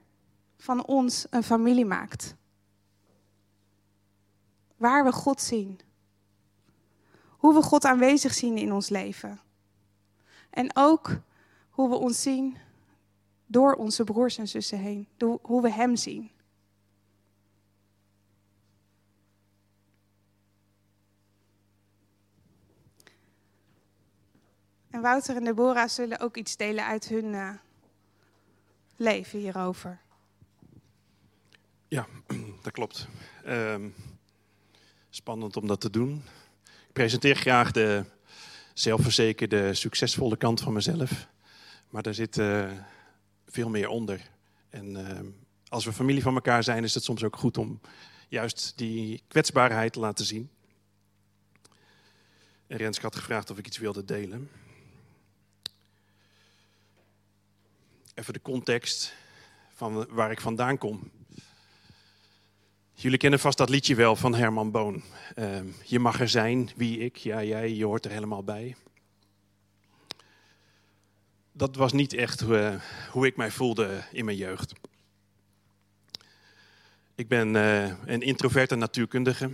van 0.57 0.85
ons 0.85 1.27
een 1.29 1.43
familie 1.43 1.85
maakt. 1.85 2.35
Waar 4.77 5.03
we 5.03 5.11
God 5.11 5.41
zien. 5.41 5.79
Hoe 7.27 7.53
we 7.53 7.61
God 7.61 7.85
aanwezig 7.85 8.33
zien 8.33 8.57
in 8.57 8.73
ons 8.73 8.89
leven. 8.89 9.39
En 10.49 10.71
ook 10.73 11.19
hoe 11.69 11.89
we 11.89 11.95
ons 11.95 12.21
zien 12.21 12.57
door 13.45 13.73
onze 13.73 14.03
broers 14.03 14.37
en 14.37 14.47
zussen 14.47 14.79
heen. 14.79 15.07
Hoe 15.41 15.61
we 15.61 15.71
Hem 15.71 15.95
zien. 15.95 16.31
En 24.99 25.05
Wouter 25.05 25.35
en 25.35 25.43
Deborah 25.43 25.89
zullen 25.89 26.19
ook 26.19 26.37
iets 26.37 26.55
delen 26.55 26.85
uit 26.85 27.07
hun 27.07 27.25
uh, 27.25 27.49
leven 28.95 29.39
hierover. 29.39 29.99
Ja, 31.87 32.07
dat 32.63 32.71
klopt. 32.71 33.07
Um, 33.47 33.95
spannend 35.09 35.57
om 35.57 35.67
dat 35.67 35.81
te 35.81 35.89
doen. 35.89 36.23
Ik 36.65 36.93
presenteer 36.93 37.35
graag 37.35 37.71
de 37.71 38.05
zelfverzekerde, 38.73 39.73
succesvolle 39.73 40.37
kant 40.37 40.61
van 40.61 40.73
mezelf. 40.73 41.27
Maar 41.89 42.03
daar 42.03 42.13
zit 42.13 42.37
uh, 42.37 42.71
veel 43.45 43.69
meer 43.69 43.87
onder. 43.87 44.29
En 44.69 44.89
uh, 44.95 45.19
als 45.67 45.85
we 45.85 45.93
familie 45.93 46.21
van 46.21 46.35
elkaar 46.35 46.63
zijn, 46.63 46.83
is 46.83 46.93
het 46.93 47.03
soms 47.03 47.23
ook 47.23 47.35
goed 47.35 47.57
om 47.57 47.79
juist 48.27 48.73
die 48.75 49.23
kwetsbaarheid 49.27 49.93
te 49.93 49.99
laten 49.99 50.25
zien. 50.25 50.49
En 52.67 52.93
had 53.01 53.15
gevraagd 53.15 53.49
of 53.49 53.57
ik 53.57 53.67
iets 53.67 53.77
wilde 53.77 54.05
delen. 54.05 54.49
Even 58.19 58.33
de 58.33 58.41
context 58.41 59.13
van 59.73 60.07
waar 60.09 60.31
ik 60.31 60.41
vandaan 60.41 60.77
kom. 60.77 61.11
Jullie 62.93 63.17
kennen 63.17 63.39
vast 63.39 63.57
dat 63.57 63.69
liedje 63.69 63.95
wel 63.95 64.15
van 64.15 64.35
Herman 64.35 64.71
Boon. 64.71 65.03
Uh, 65.35 65.59
je 65.83 65.99
mag 65.99 66.19
er 66.19 66.29
zijn, 66.29 66.69
wie 66.75 66.99
ik, 66.99 67.15
ja 67.15 67.43
jij, 67.43 67.73
je 67.75 67.85
hoort 67.85 68.05
er 68.05 68.11
helemaal 68.11 68.43
bij. 68.43 68.75
Dat 71.51 71.75
was 71.75 71.91
niet 71.91 72.13
echt 72.13 72.41
uh, 72.41 72.75
hoe 73.11 73.25
ik 73.25 73.37
mij 73.37 73.51
voelde 73.51 74.03
in 74.11 74.25
mijn 74.25 74.37
jeugd. 74.37 74.73
Ik 77.15 77.27
ben 77.27 77.55
uh, 77.55 77.83
een 78.05 78.21
introverte 78.21 78.75
natuurkundige. 78.75 79.51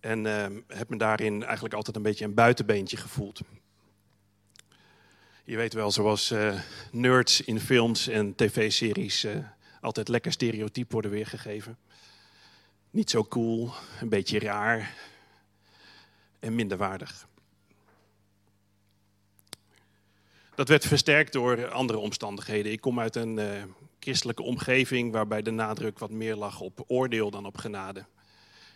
En 0.00 0.26
ehm, 0.26 0.60
heb 0.66 0.88
me 0.88 0.96
daarin 0.96 1.44
eigenlijk 1.44 1.74
altijd 1.74 1.96
een 1.96 2.02
beetje 2.02 2.24
een 2.24 2.34
buitenbeentje 2.34 2.96
gevoeld. 2.96 3.40
Je 5.48 5.56
weet 5.56 5.74
wel, 5.74 5.90
zoals 5.90 6.32
uh, 6.32 6.60
nerds 6.92 7.40
in 7.40 7.60
films 7.60 8.08
en 8.08 8.34
tv-series 8.34 9.24
uh, 9.24 9.36
altijd 9.80 10.08
lekker 10.08 10.32
stereotyp 10.32 10.92
worden 10.92 11.10
weergegeven. 11.10 11.78
Niet 12.90 13.10
zo 13.10 13.24
cool, 13.24 13.70
een 14.00 14.08
beetje 14.08 14.38
raar 14.38 14.94
en 16.38 16.54
minderwaardig. 16.54 17.26
Dat 20.54 20.68
werd 20.68 20.86
versterkt 20.86 21.32
door 21.32 21.70
andere 21.70 21.98
omstandigheden. 21.98 22.72
Ik 22.72 22.80
kom 22.80 23.00
uit 23.00 23.16
een 23.16 23.38
uh, 23.38 23.62
christelijke 24.00 24.42
omgeving 24.42 25.12
waarbij 25.12 25.42
de 25.42 25.50
nadruk 25.50 25.98
wat 25.98 26.10
meer 26.10 26.36
lag 26.36 26.60
op 26.60 26.84
oordeel 26.86 27.30
dan 27.30 27.46
op 27.46 27.56
genade. 27.56 28.04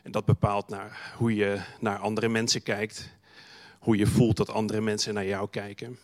En 0.03 0.11
dat 0.11 0.25
bepaalt 0.25 0.69
naar 0.69 1.15
hoe 1.17 1.35
je 1.35 1.61
naar 1.81 1.99
andere 1.99 2.29
mensen 2.29 2.63
kijkt, 2.63 3.11
hoe 3.79 3.97
je 3.97 4.07
voelt 4.07 4.37
dat 4.37 4.51
andere 4.51 4.81
mensen 4.81 5.15
naar 5.15 5.27
jou 5.27 5.49
kijken. 5.51 5.99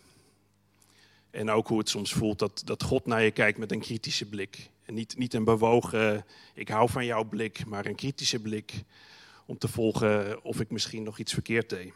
En 1.37 1.51
ook 1.51 1.69
hoe 1.69 1.79
het 1.79 1.89
soms 1.89 2.13
voelt 2.13 2.39
dat, 2.39 2.63
dat 2.65 2.83
God 2.83 3.07
naar 3.07 3.23
je 3.23 3.31
kijkt 3.31 3.59
met 3.59 3.73
een 3.73 3.81
kritische 3.81 4.29
blik. 4.29 4.71
En 4.85 4.95
niet, 4.95 5.17
niet 5.17 5.35
een 5.35 5.45
bewogen, 5.45 6.25
ik 6.55 6.69
hou 6.69 6.91
van 6.91 7.05
jouw 7.05 7.25
blik, 7.25 7.67
maar 7.67 7.87
een 7.87 7.95
kritische 7.95 8.41
blik 8.41 8.83
om 9.47 9.59
te 9.59 9.69
volgen 9.69 10.45
of 10.45 10.61
ik 10.61 10.71
misschien 10.71 11.03
nog 11.03 11.19
iets 11.19 11.33
verkeerd 11.33 11.71
deed. 11.71 11.93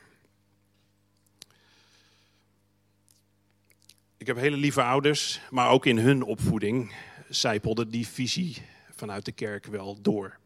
Ik 4.16 4.26
heb 4.26 4.37
hele 4.37 4.57
lieve 4.57 4.83
ouders, 4.83 5.40
maar 5.50 5.70
ook 5.70 5.87
in 5.87 5.98
hun 5.98 6.22
opvoeding 6.22 6.94
zijpelde 7.29 7.88
die 7.88 8.07
visie 8.07 8.62
vanuit 8.94 9.24
de 9.24 9.33
kerk 9.33 9.66
wel 9.66 10.03
door. 10.03 10.38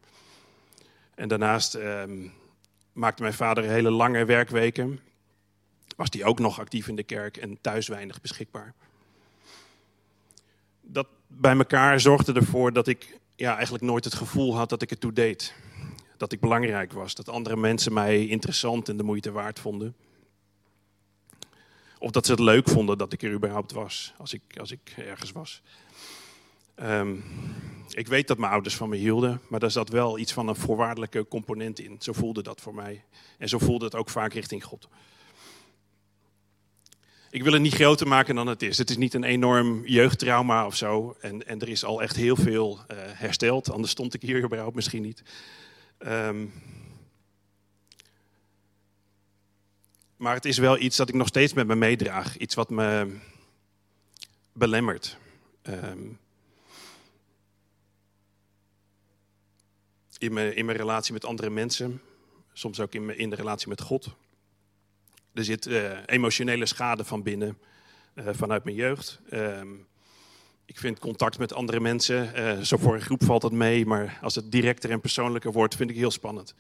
En 1.15 1.29
daarnaast 1.29 1.75
ehm, 1.75 2.29
maakte 2.93 3.23
mijn 3.23 3.35
vader 3.35 3.65
hele 3.65 3.91
lange 3.91 4.25
werkweken. 4.25 5.01
Was 5.97 6.09
hij 6.11 6.25
ook 6.25 6.39
nog 6.39 6.61
actief 6.61 6.89
in 6.89 6.97
de 6.97 7.03
kerk 7.03 7.37
en 7.37 7.59
thuis 7.61 7.89
weinig 7.89 8.21
beschikbaar 8.21 8.75
dat 10.87 11.07
bij 11.27 11.57
elkaar 11.57 12.01
zorgde 12.01 12.33
ervoor 12.33 12.73
dat 12.73 12.87
ik 12.87 13.19
ja, 13.37 13.55
eigenlijk 13.55 13.85
nooit 13.85 14.05
het 14.05 14.15
gevoel 14.15 14.57
had 14.57 14.69
dat 14.69 14.83
ik 14.83 14.91
het 14.91 15.01
toe 15.01 15.13
deed. 15.13 15.55
Dat 16.17 16.33
ik 16.33 16.41
belangrijk 16.41 16.93
was, 16.93 17.15
dat 17.15 17.29
andere 17.29 17.57
mensen 17.57 17.93
mij 17.93 18.27
interessant 18.27 18.89
en 18.89 18.97
de 18.97 19.03
moeite 19.03 19.33
waard 19.33 19.61
vonden. 19.61 19.95
Of 21.99 22.11
dat 22.11 22.27
ze 22.27 22.33
het 22.33 22.41
leuk 22.41 22.69
vonden 22.69 22.99
dat 22.99 23.13
ik 23.13 23.23
er 23.23 23.33
überhaupt 23.33 23.73
was, 23.73 24.15
als 24.19 24.33
ik, 24.33 24.43
als 24.57 24.71
ik 24.71 24.95
ergens 24.97 25.33
was. 25.33 25.63
Um, 26.83 27.25
ik 27.89 28.07
weet 28.07 28.29
dat 28.29 28.39
mijn 28.39 28.53
ouders 28.53 28.77
van 28.77 28.89
me 28.89 28.97
hielden, 28.97 29.41
maar 29.49 29.61
daar 29.61 29.71
zat 29.71 29.89
wel 29.89 30.19
iets 30.19 30.33
van 30.33 30.49
een 30.49 30.57
voorwaardelijke 30.57 31.29
component 31.29 31.79
in. 31.79 31.97
Zo 31.99 32.13
voelde 32.13 32.43
dat 32.43 32.61
voor 32.61 32.75
mij. 32.75 33.05
En 33.39 33.49
zo 33.49 33.59
voelde 33.59 33.85
het 33.85 33.95
ook 33.95 34.09
vaak 34.09 34.33
richting 34.33 34.65
God 34.65 34.89
ik 37.35 37.43
wil 37.43 37.53
het 37.53 37.63
niet 37.63 37.75
groter 37.75 38.09
maken 38.09 38.35
dan 38.35 38.47
het 38.47 38.63
is. 38.63 38.79
Het 38.79 38.91
is 38.91 38.97
niet 38.97 39.15
een 39.15 39.25
enorm 39.25 39.87
jeugdtrauma 39.87 40.67
of 40.67 40.77
zo. 40.77 41.17
En, 41.21 41.47
en 41.47 41.61
er 41.61 41.69
is 41.69 41.85
al 41.85 42.03
echt 42.03 42.17
heel 42.17 42.37
veel 42.37 42.79
uh, 42.79 42.97
hersteld. 42.99 43.71
Anders 43.71 43.93
stond 43.93 44.15
ik 44.15 44.23
hier 44.23 44.45
überhaupt 44.45 44.75
misschien 44.75 45.03
niet. 45.03 45.23
Ehm, 45.99 46.47
maar 50.17 50.35
het 50.35 50.45
is 50.45 50.59
wel 50.59 50.79
iets 50.79 50.97
dat 50.97 51.09
ik 51.09 51.15
nog 51.15 51.27
steeds 51.27 51.53
met 51.53 51.67
me 51.67 51.75
meedraag. 51.75 52.37
Iets 52.37 52.55
wat 52.55 52.71
me 52.71 53.17
belemmert. 54.53 55.17
Ehm, 55.63 56.03
in, 60.19 60.33
mijn, 60.33 60.57
in 60.57 60.65
mijn 60.65 60.79
relatie 60.79 61.13
met 61.13 61.25
andere 61.25 61.51
mensen. 61.51 62.01
Soms 62.53 62.81
ook 62.81 62.95
in, 62.95 63.05
mijn, 63.05 63.19
in 63.19 63.31
de 63.31 63.37
relatie 63.37 63.69
met 63.69 63.81
God. 63.81 64.15
Er 65.35 65.45
zit 65.45 65.67
uh, 65.67 65.93
emotionele 66.07 66.67
schade 66.67 67.05
van 67.05 67.23
binnen. 67.23 67.59
Uh, 68.15 68.29
vanuit 68.33 68.65
mijn 68.65 68.77
jeugd. 68.77 69.21
Ehm, 69.31 69.69
ik 70.65 70.79
vind 70.79 70.99
contact 70.99 71.39
met 71.39 71.53
andere 71.53 71.81
mensen, 71.81 72.33
uh, 72.37 72.61
zo 72.61 72.77
voor 72.77 72.95
een 72.95 73.01
groep 73.01 73.25
valt 73.25 73.43
het 73.43 73.53
mee, 73.53 73.87
maar 73.87 74.19
als 74.23 74.35
het 74.35 74.53
directer 74.53 74.91
en 74.91 75.01
persoonlijker 75.01 75.53
wordt, 75.53 75.77
vind 75.77 75.91
ik 75.91 75.97
heel 75.97 76.11
spannend. 76.11 76.55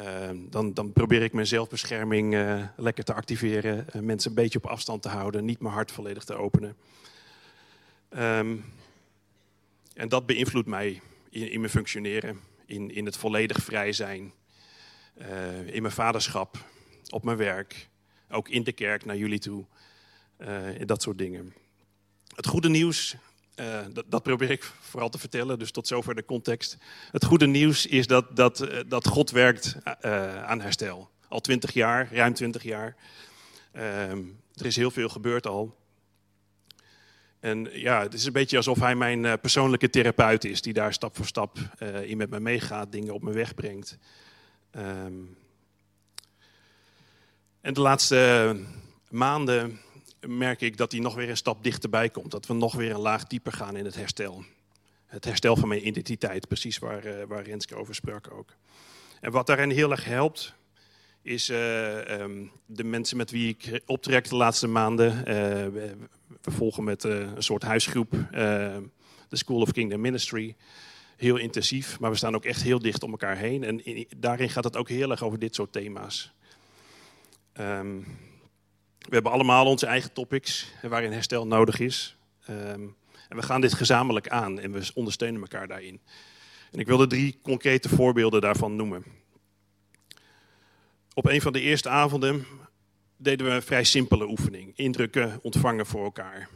Uh, 0.00 0.30
dan, 0.34 0.74
dan, 0.74 0.92
probeer 0.92 1.22
ik 1.22 1.32
mijn 1.32 1.46
zelfbescherming 1.46 2.36
lekker 2.76 3.04
te 3.04 3.14
activeren, 3.14 3.86
mensen 4.00 4.30
een 4.30 4.36
beetje 4.36 4.58
op 4.58 4.66
afstand 4.66 5.02
te 5.02 5.08
houden, 5.08 5.44
niet 5.44 5.60
mijn 5.60 5.74
hart 5.74 5.92
volledig 5.92 6.24
te 6.24 6.34
openen. 6.34 6.76
Um, 8.18 8.64
en 9.94 10.08
dat 10.08 10.26
beïnvloedt 10.26 10.68
mij 10.68 11.00
in, 11.30 11.50
in 11.50 11.60
mijn 11.60 11.72
functioneren, 11.72 12.40
in, 12.64 12.94
in, 12.94 13.04
het 13.04 13.16
volledig 13.16 13.62
vrij 13.62 13.92
zijn, 13.92 14.32
in 15.66 15.82
mijn 15.82 15.94
vaderschap, 15.94 16.58
op 17.08 17.24
mijn 17.24 17.36
werk, 17.36 17.88
ook 18.30 18.48
in 18.48 18.62
de 18.62 18.72
kerk 18.72 19.04
naar 19.04 19.16
jullie 19.16 19.38
toe, 19.38 19.64
dat 20.86 21.02
soort 21.02 21.18
dingen. 21.18 21.54
Het 22.34 22.46
goede 22.46 22.68
nieuws, 22.68 23.16
uh, 23.60 23.80
dat, 24.06 24.22
probeer 24.22 24.50
ik 24.50 24.62
vooral 24.62 25.08
te 25.08 25.18
vertellen, 25.18 25.58
dus 25.58 25.70
tot 25.70 25.86
zover 25.86 26.14
de 26.14 26.24
context. 26.24 26.76
Het 27.10 27.24
goede 27.24 27.46
nieuws 27.46 27.86
is 27.86 28.06
dat, 28.06 28.36
dat, 28.36 28.62
uh, 28.62 28.80
dat 28.86 29.06
God 29.06 29.30
werkt 29.30 29.76
uh, 29.84 30.44
aan 30.44 30.60
herstel. 30.60 31.10
Al 31.28 31.40
twintig 31.40 31.72
jaar, 31.72 32.08
ruim 32.12 32.34
twintig 32.34 32.62
jaar. 32.62 32.96
Ehm, 33.72 34.22
er 34.54 34.66
is 34.66 34.76
heel 34.76 34.90
veel 34.90 35.08
gebeurd 35.08 35.46
al. 35.46 35.76
En 37.40 37.68
ja, 37.72 38.02
het 38.02 38.14
is 38.14 38.24
een 38.24 38.32
beetje 38.32 38.56
alsof 38.56 38.78
hij 38.78 38.94
mijn 38.94 39.40
persoonlijke 39.40 39.90
therapeut 39.90 40.44
is, 40.44 40.62
die 40.62 40.72
daar 40.72 40.92
stap 40.92 41.16
voor 41.16 41.26
stap 41.26 41.58
in 42.02 42.16
met 42.16 42.30
me 42.30 42.40
meegaat, 42.40 42.92
dingen 42.92 43.14
op 43.14 43.22
me 43.22 43.32
weg 43.32 43.54
brengt. 43.54 43.98
Um, 44.76 45.36
en 47.66 47.74
de 47.74 47.80
laatste 47.80 48.56
maanden 49.08 49.80
merk 50.20 50.60
ik 50.60 50.76
dat 50.76 50.92
hij 50.92 51.00
nog 51.00 51.14
weer 51.14 51.28
een 51.28 51.36
stap 51.36 51.62
dichterbij 51.62 52.08
komt. 52.08 52.30
Dat 52.30 52.46
we 52.46 52.54
nog 52.54 52.74
weer 52.74 52.90
een 52.90 53.00
laag 53.00 53.26
dieper 53.26 53.52
gaan 53.52 53.76
in 53.76 53.84
het 53.84 53.94
herstel. 53.94 54.44
Het 55.06 55.24
herstel 55.24 55.56
van 55.56 55.68
mijn 55.68 55.86
identiteit, 55.86 56.48
precies 56.48 56.78
waar, 56.78 57.06
uh, 57.06 57.22
waar 57.28 57.42
Renske 57.42 57.76
over 57.76 57.94
sprak 57.94 58.30
ook. 58.32 58.54
En 59.20 59.32
wat 59.32 59.46
daarin 59.46 59.70
heel 59.70 59.90
erg 59.90 60.04
helpt, 60.04 60.54
is 61.22 61.50
uh, 61.50 62.20
um, 62.20 62.50
de 62.66 62.84
mensen 62.84 63.16
met 63.16 63.30
wie 63.30 63.48
ik 63.48 63.80
optrek 63.86 64.28
de 64.28 64.36
laatste 64.36 64.66
maanden. 64.66 65.24
We, 65.72 65.96
volgen 66.42 66.84
met 66.84 67.04
een 67.04 67.42
soort 67.42 67.62
huisgroep, 67.62 68.10
de 68.30 68.90
School 69.30 69.60
of 69.60 69.72
Kingdom 69.72 70.00
Ministry. 70.00 70.56
Heel 71.16 71.36
intensief, 71.36 72.00
maar 72.00 72.10
we 72.10 72.16
staan 72.16 72.34
ook 72.34 72.44
echt 72.44 72.62
heel 72.62 72.78
dicht 72.78 73.02
om 73.02 73.10
elkaar 73.10 73.36
heen. 73.36 73.64
En 73.64 73.84
in, 73.84 74.08
daarin 74.16 74.50
gaat 74.50 74.64
het 74.64 74.76
ook 74.76 74.88
heel 74.88 75.10
erg 75.10 75.22
over 75.22 75.38
dit 75.38 75.54
soort 75.54 75.72
thema's. 75.72 76.34
Um, 77.60 78.04
we 78.98 79.14
hebben 79.14 79.32
allemaal 79.32 79.66
onze 79.66 79.86
eigen 79.86 80.12
topics 80.12 80.72
waarin 80.82 81.12
herstel 81.12 81.46
nodig 81.46 81.78
is. 81.78 82.16
Um, 82.50 82.96
en 83.28 83.36
we 83.36 83.42
gaan 83.42 83.60
dit 83.60 83.74
gezamenlijk 83.74 84.28
aan 84.28 84.60
en 84.60 84.72
we 84.72 84.90
ondersteunen 84.94 85.40
elkaar 85.40 85.68
daarin. 85.68 86.00
En 86.72 86.78
ik 86.78 86.86
wilde 86.86 87.06
drie 87.06 87.38
concrete 87.42 87.88
voorbeelden 87.88 88.40
daarvan 88.40 88.76
noemen. 88.76 89.04
Op 91.14 91.26
een 91.26 91.40
van 91.40 91.52
de 91.52 91.60
eerste 91.60 91.88
avonden 91.88 92.46
deden 93.16 93.46
we 93.46 93.52
een 93.52 93.62
vrij 93.62 93.84
simpele 93.84 94.28
oefening. 94.28 94.72
Indrukken 94.76 95.38
ontvangen 95.42 95.86
voor 95.86 96.04
elkaar. 96.04 96.48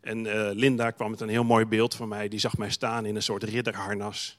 En 0.00 0.24
uh, 0.24 0.50
Linda 0.52 0.90
kwam 0.90 1.10
met 1.10 1.20
een 1.20 1.28
heel 1.28 1.44
mooi 1.44 1.64
beeld 1.64 1.94
van 1.94 2.08
mij. 2.08 2.28
Die 2.28 2.38
zag 2.38 2.56
mij 2.56 2.70
staan 2.70 3.06
in 3.06 3.16
een 3.16 3.22
soort 3.22 3.42
ridderharnas. 3.42 4.38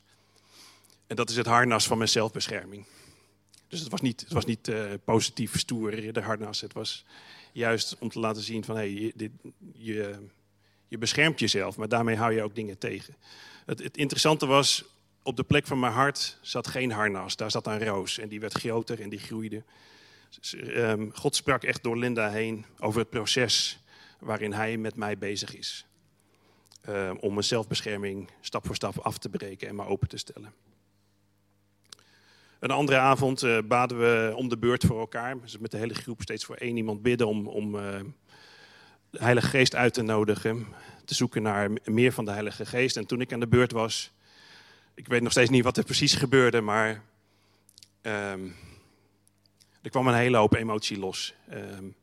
En 1.08 1.16
dat 1.16 1.30
is 1.30 1.36
het 1.36 1.46
harnas 1.46 1.88
van 1.88 1.98
mijn 1.98 2.10
zelfbescherming. 2.10 2.86
Dus 3.74 3.82
het 3.82 3.92
was 3.92 4.02
niet, 4.02 4.22
het 4.22 4.34
was 4.34 4.46
niet 4.46 4.68
uh, 4.68 4.92
positief, 5.04 5.60
stoer 5.60 5.94
ridderharnas. 5.94 6.62
Het 6.62 6.74
was 6.74 7.06
juist 7.52 7.98
om 8.00 8.10
te 8.10 8.20
laten 8.20 8.42
zien 8.42 8.64
van 8.64 8.76
hey, 8.76 8.92
je, 8.92 9.12
dit, 9.16 9.32
je, 9.74 10.16
je 10.88 10.98
beschermt 10.98 11.40
jezelf, 11.40 11.78
maar 11.78 11.88
daarmee 11.88 12.16
hou 12.16 12.34
je 12.34 12.44
ook 12.44 12.56
dingen 12.56 12.78
tegen. 12.78 13.16
Het, 13.66 13.84
het, 13.84 13.98
interessante 13.98 14.46
was, 14.46 14.84
op 15.24 15.36
de 15.36 15.44
plek 15.44 15.68
van 15.68 15.80
mijn 15.80 15.94
hart 15.94 16.38
zat 16.42 16.68
geen 16.68 16.92
harnas, 16.92 17.36
daar 17.36 17.52
zat 17.52 17.68
een 17.68 17.86
roos 17.86 18.18
en 18.18 18.28
die 18.30 18.40
werd 18.40 18.54
groter 18.54 19.02
en 19.02 19.10
die 19.10 19.20
groeide. 19.20 19.64
Um, 20.54 21.12
God 21.14 21.36
sprak 21.36 21.64
echt 21.64 21.84
door 21.84 21.98
Linda 21.98 22.30
heen 22.30 22.66
over 22.80 23.00
het 23.00 23.10
proces 23.10 23.80
waarin 24.20 24.54
hij 24.54 24.78
met 24.78 24.96
mij 24.96 25.18
bezig 25.18 25.56
is. 25.56 25.86
Um, 26.90 27.18
om 27.18 27.34
mijn 27.34 27.46
zelfbescherming 27.46 28.30
stap 28.42 28.66
voor 28.66 28.76
stap 28.76 28.98
af 28.98 29.18
te 29.18 29.30
breken 29.30 29.68
en 29.68 29.76
me 29.76 29.86
open 29.86 30.08
te 30.08 30.18
stellen. 30.18 30.54
Een 32.64 32.72
andere 32.72 32.98
avond 32.98 33.44
uh, 33.44 33.58
baden 33.66 34.00
we 34.00 34.34
om 34.36 34.50
de 34.50 34.58
beurt 34.58 34.84
voor 34.84 35.00
elkaar. 35.00 35.40
Dus 35.42 35.58
met 35.58 35.72
de 35.72 35.78
hele 35.78 35.94
groep 35.94 36.22
steeds 36.22 36.46
voor 36.46 36.56
één 36.56 36.78
iemand 36.78 37.02
bidden 37.02 37.28
om, 37.28 37.48
om 37.48 37.76
uh, 37.76 38.00
de 39.10 39.18
Heilige 39.20 39.48
Geest 39.48 39.76
uit 39.76 39.94
te 39.94 40.02
nodigen. 40.02 40.68
Te 41.06 41.16
zoeken 41.16 41.42
naar 41.42 41.72
meer 41.84 42.12
van 42.12 42.26
de 42.26 42.32
Heilige 42.32 42.66
Geest. 42.66 42.98
En 42.98 43.06
toen 43.06 43.22
ik 43.22 43.34
aan 43.34 43.40
de 43.40 43.48
beurt 43.48 43.72
was, 43.72 44.12
ik 44.94 45.08
weet 45.08 45.22
nog 45.22 45.32
steeds 45.32 45.50
niet 45.50 45.64
wat 45.64 45.78
er 45.78 45.84
precies 45.84 46.16
gebeurde, 46.16 46.62
maar 46.62 47.04
um, 48.02 48.56
er 49.82 49.90
kwam 49.90 50.08
een 50.08 50.14
hele 50.14 50.38
hoop 50.38 50.54
emotie 50.54 51.00
los. 51.00 51.34
Um, 51.54 51.96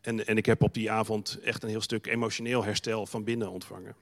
en, 0.00 0.26
en 0.26 0.36
ik 0.36 0.46
heb 0.46 0.62
op 0.62 0.74
die 0.74 0.90
avond 0.90 1.38
echt 1.42 1.62
een 1.62 1.68
heel 1.68 1.80
stuk 1.80 2.06
emotioneel 2.06 2.64
herstel 2.64 3.06
van 3.06 3.24
binnen 3.24 3.50
ontvangen. 3.50 3.94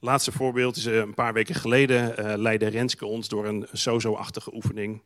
Laatste 0.00 0.32
voorbeeld 0.32 0.76
is 0.76 0.84
een 0.84 1.14
paar 1.14 1.32
weken 1.32 1.54
geleden 1.54 2.14
uh, 2.18 2.34
leidde 2.36 2.66
Renske 2.66 3.06
ons 3.06 3.28
door 3.28 3.46
een 3.46 3.66
sozo-achtige 3.72 4.54
oefening. 4.54 5.02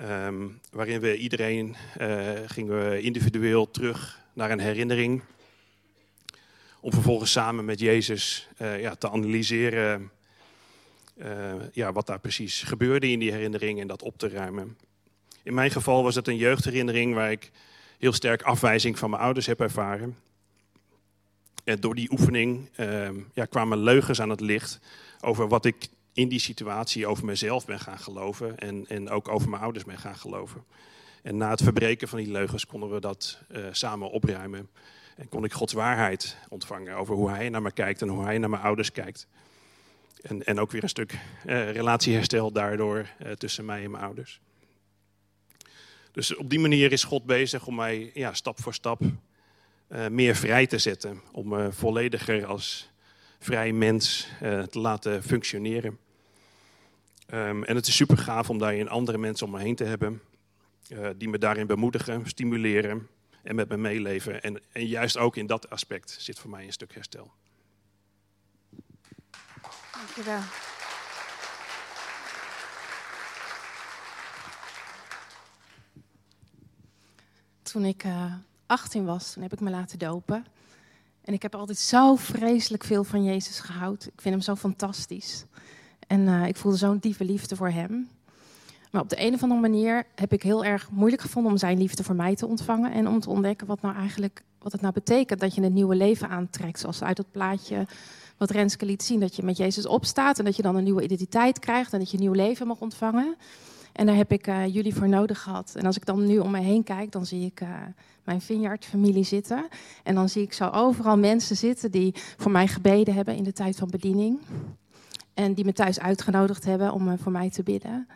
Um, 0.00 0.60
waarin 0.70 1.00
we 1.00 1.16
iedereen 1.16 1.76
uh, 2.00 2.30
gingen 2.46 2.90
we 2.90 3.00
individueel 3.00 3.70
terug 3.70 4.20
naar 4.32 4.50
een 4.50 4.60
herinnering. 4.60 5.22
Om 6.80 6.92
vervolgens 6.92 7.32
samen 7.32 7.64
met 7.64 7.80
Jezus 7.80 8.48
ja, 8.58 8.94
te 8.94 9.10
analyseren 9.10 10.10
ja, 11.72 11.92
wat 11.92 12.06
daar 12.06 12.20
precies 12.20 12.62
gebeurde 12.62 13.10
in 13.10 13.18
die 13.18 13.32
herinnering 13.32 13.80
en 13.80 13.86
dat 13.86 14.02
op 14.02 14.18
te 14.18 14.28
ruimen. 14.28 14.78
In 15.42 15.54
mijn 15.54 15.70
geval 15.70 16.02
was 16.02 16.14
het 16.14 16.28
een 16.28 16.36
jeugdherinnering 16.36 17.14
waar 17.14 17.30
ik 17.30 17.50
heel 17.98 18.12
sterk 18.12 18.42
afwijzing 18.42 18.98
van 18.98 19.10
mijn 19.10 19.22
ouders 19.22 19.46
heb 19.46 19.60
ervaren. 19.60 20.16
En 21.66 21.80
door 21.80 21.94
die 21.94 22.10
oefening 22.10 22.68
uh, 22.76 23.08
ja, 23.32 23.44
kwamen 23.44 23.78
leugens 23.78 24.20
aan 24.20 24.30
het 24.30 24.40
licht 24.40 24.80
over 25.20 25.48
wat 25.48 25.64
ik 25.64 25.88
in 26.12 26.28
die 26.28 26.38
situatie 26.38 27.06
over 27.06 27.24
mezelf 27.24 27.66
ben 27.66 27.80
gaan 27.80 27.98
geloven 27.98 28.58
en, 28.58 28.86
en 28.88 29.10
ook 29.10 29.28
over 29.28 29.48
mijn 29.48 29.62
ouders 29.62 29.84
ben 29.84 29.98
gaan 29.98 30.16
geloven. 30.16 30.64
En 31.22 31.36
na 31.36 31.50
het 31.50 31.62
verbreken 31.62 32.08
van 32.08 32.18
die 32.18 32.30
leugens 32.30 32.66
konden 32.66 32.90
we 32.90 33.00
dat 33.00 33.38
uh, 33.50 33.66
samen 33.70 34.10
opruimen. 34.10 34.68
En 35.16 35.28
kon 35.28 35.44
ik 35.44 35.52
Gods 35.52 35.72
waarheid 35.72 36.36
ontvangen 36.48 36.96
over 36.96 37.14
hoe 37.14 37.30
Hij 37.30 37.48
naar 37.48 37.62
me 37.62 37.72
kijkt 37.72 38.02
en 38.02 38.08
hoe 38.08 38.24
Hij 38.24 38.38
naar 38.38 38.50
mijn 38.50 38.62
ouders 38.62 38.92
kijkt. 38.92 39.26
En, 40.22 40.44
en 40.44 40.60
ook 40.60 40.70
weer 40.70 40.82
een 40.82 40.88
stuk 40.88 41.12
uh, 41.12 41.70
relatieherstel 41.70 42.52
daardoor 42.52 43.06
uh, 43.22 43.32
tussen 43.32 43.64
mij 43.64 43.84
en 43.84 43.90
mijn 43.90 44.04
ouders. 44.04 44.40
Dus 46.12 46.36
op 46.36 46.50
die 46.50 46.60
manier 46.60 46.92
is 46.92 47.04
God 47.04 47.24
bezig 47.24 47.66
om 47.66 47.74
mij 47.74 48.10
ja, 48.14 48.34
stap 48.34 48.62
voor 48.62 48.74
stap 48.74 49.00
uh, 49.88 50.06
meer 50.06 50.36
vrij 50.36 50.66
te 50.66 50.78
zetten. 50.78 51.22
Om 51.32 51.48
me 51.48 51.72
vollediger 51.72 52.46
als 52.46 52.90
vrij 53.38 53.72
mens 53.72 54.28
uh, 54.42 54.62
te 54.62 54.78
laten 54.78 55.22
functioneren. 55.22 55.98
Um, 57.34 57.64
en 57.64 57.76
het 57.76 57.86
is 57.86 57.96
super 57.96 58.18
gaaf 58.18 58.50
om 58.50 58.58
daarin 58.58 58.88
andere 58.88 59.18
mensen 59.18 59.46
om 59.46 59.52
me 59.52 59.60
heen 59.60 59.76
te 59.76 59.84
hebben. 59.84 60.22
Die 61.16 61.28
me 61.28 61.38
daarin 61.38 61.66
bemoedigen, 61.66 62.26
stimuleren 62.26 63.08
en 63.42 63.54
met 63.54 63.68
me 63.68 63.76
meeleven. 63.76 64.42
En, 64.42 64.62
en 64.72 64.86
juist 64.86 65.16
ook 65.16 65.36
in 65.36 65.46
dat 65.46 65.70
aspect 65.70 66.16
zit 66.18 66.38
voor 66.38 66.50
mij 66.50 66.64
een 66.64 66.72
stuk 66.72 66.94
herstel. 66.94 67.32
Dankjewel. 69.92 70.40
Toen 77.62 77.84
ik 77.84 78.04
18 78.66 79.04
was, 79.04 79.32
toen 79.32 79.42
heb 79.42 79.52
ik 79.52 79.60
me 79.60 79.70
laten 79.70 79.98
dopen. 79.98 80.44
En 81.24 81.32
ik 81.32 81.42
heb 81.42 81.54
altijd 81.54 81.78
zo 81.78 82.16
vreselijk 82.16 82.84
veel 82.84 83.04
van 83.04 83.24
Jezus 83.24 83.58
gehouden. 83.60 84.08
Ik 84.08 84.20
vind 84.20 84.34
hem 84.34 84.42
zo 84.44 84.54
fantastisch. 84.54 85.44
En 86.06 86.20
uh, 86.20 86.46
ik 86.46 86.56
voelde 86.56 86.78
zo'n 86.78 86.98
diepe 86.98 87.24
liefde 87.24 87.56
voor 87.56 87.70
hem. 87.70 88.08
Maar 88.90 89.02
op 89.02 89.08
de 89.08 89.20
een 89.20 89.34
of 89.34 89.42
andere 89.42 89.60
manier 89.60 90.06
heb 90.14 90.32
ik 90.32 90.42
heel 90.42 90.64
erg 90.64 90.90
moeilijk 90.90 91.22
gevonden 91.22 91.52
om 91.52 91.58
zijn 91.58 91.78
liefde 91.78 92.04
voor 92.04 92.14
mij 92.14 92.34
te 92.34 92.46
ontvangen. 92.46 92.92
En 92.92 93.08
om 93.08 93.20
te 93.20 93.30
ontdekken 93.30 93.66
wat 93.66 93.80
nou 93.80 93.96
eigenlijk 93.96 94.42
wat 94.58 94.72
het 94.72 94.80
nou 94.80 94.94
betekent 94.94 95.40
dat 95.40 95.54
je 95.54 95.62
een 95.62 95.72
nieuwe 95.72 95.94
leven 95.94 96.28
aantrekt. 96.28 96.80
Zoals 96.80 97.02
uit 97.02 97.18
het 97.18 97.30
plaatje 97.30 97.86
wat 98.36 98.50
Renske 98.50 98.86
liet 98.86 99.02
zien, 99.02 99.20
dat 99.20 99.36
je 99.36 99.42
met 99.42 99.56
Jezus 99.56 99.86
opstaat 99.86 100.38
en 100.38 100.44
dat 100.44 100.56
je 100.56 100.62
dan 100.62 100.76
een 100.76 100.84
nieuwe 100.84 101.02
identiteit 101.02 101.58
krijgt 101.58 101.92
en 101.92 101.98
dat 101.98 102.10
je 102.10 102.16
een 102.16 102.22
nieuw 102.22 102.32
leven 102.32 102.66
mag 102.66 102.80
ontvangen. 102.80 103.36
En 103.96 104.06
daar 104.06 104.16
heb 104.16 104.32
ik 104.32 104.46
uh, 104.46 104.66
jullie 104.66 104.94
voor 104.94 105.08
nodig 105.08 105.42
gehad. 105.42 105.74
En 105.74 105.86
als 105.86 105.96
ik 105.96 106.06
dan 106.06 106.26
nu 106.26 106.38
om 106.38 106.50
me 106.50 106.60
heen 106.60 106.82
kijk, 106.82 107.12
dan 107.12 107.26
zie 107.26 107.44
ik 107.44 107.60
uh, 107.60 107.68
mijn 108.24 108.40
Vineyard-familie 108.40 109.24
zitten. 109.24 109.68
En 110.02 110.14
dan 110.14 110.28
zie 110.28 110.42
ik 110.42 110.52
zo 110.52 110.68
overal 110.68 111.18
mensen 111.18 111.56
zitten 111.56 111.90
die 111.90 112.14
voor 112.36 112.50
mij 112.50 112.66
gebeden 112.66 113.14
hebben 113.14 113.36
in 113.36 113.44
de 113.44 113.52
tijd 113.52 113.76
van 113.76 113.90
bediening. 113.90 114.38
En 115.34 115.54
die 115.54 115.64
me 115.64 115.72
thuis 115.72 116.00
uitgenodigd 116.00 116.64
hebben 116.64 116.92
om 116.92 117.08
uh, 117.08 117.14
voor 117.16 117.32
mij 117.32 117.50
te 117.50 117.62
bidden. 117.62 118.06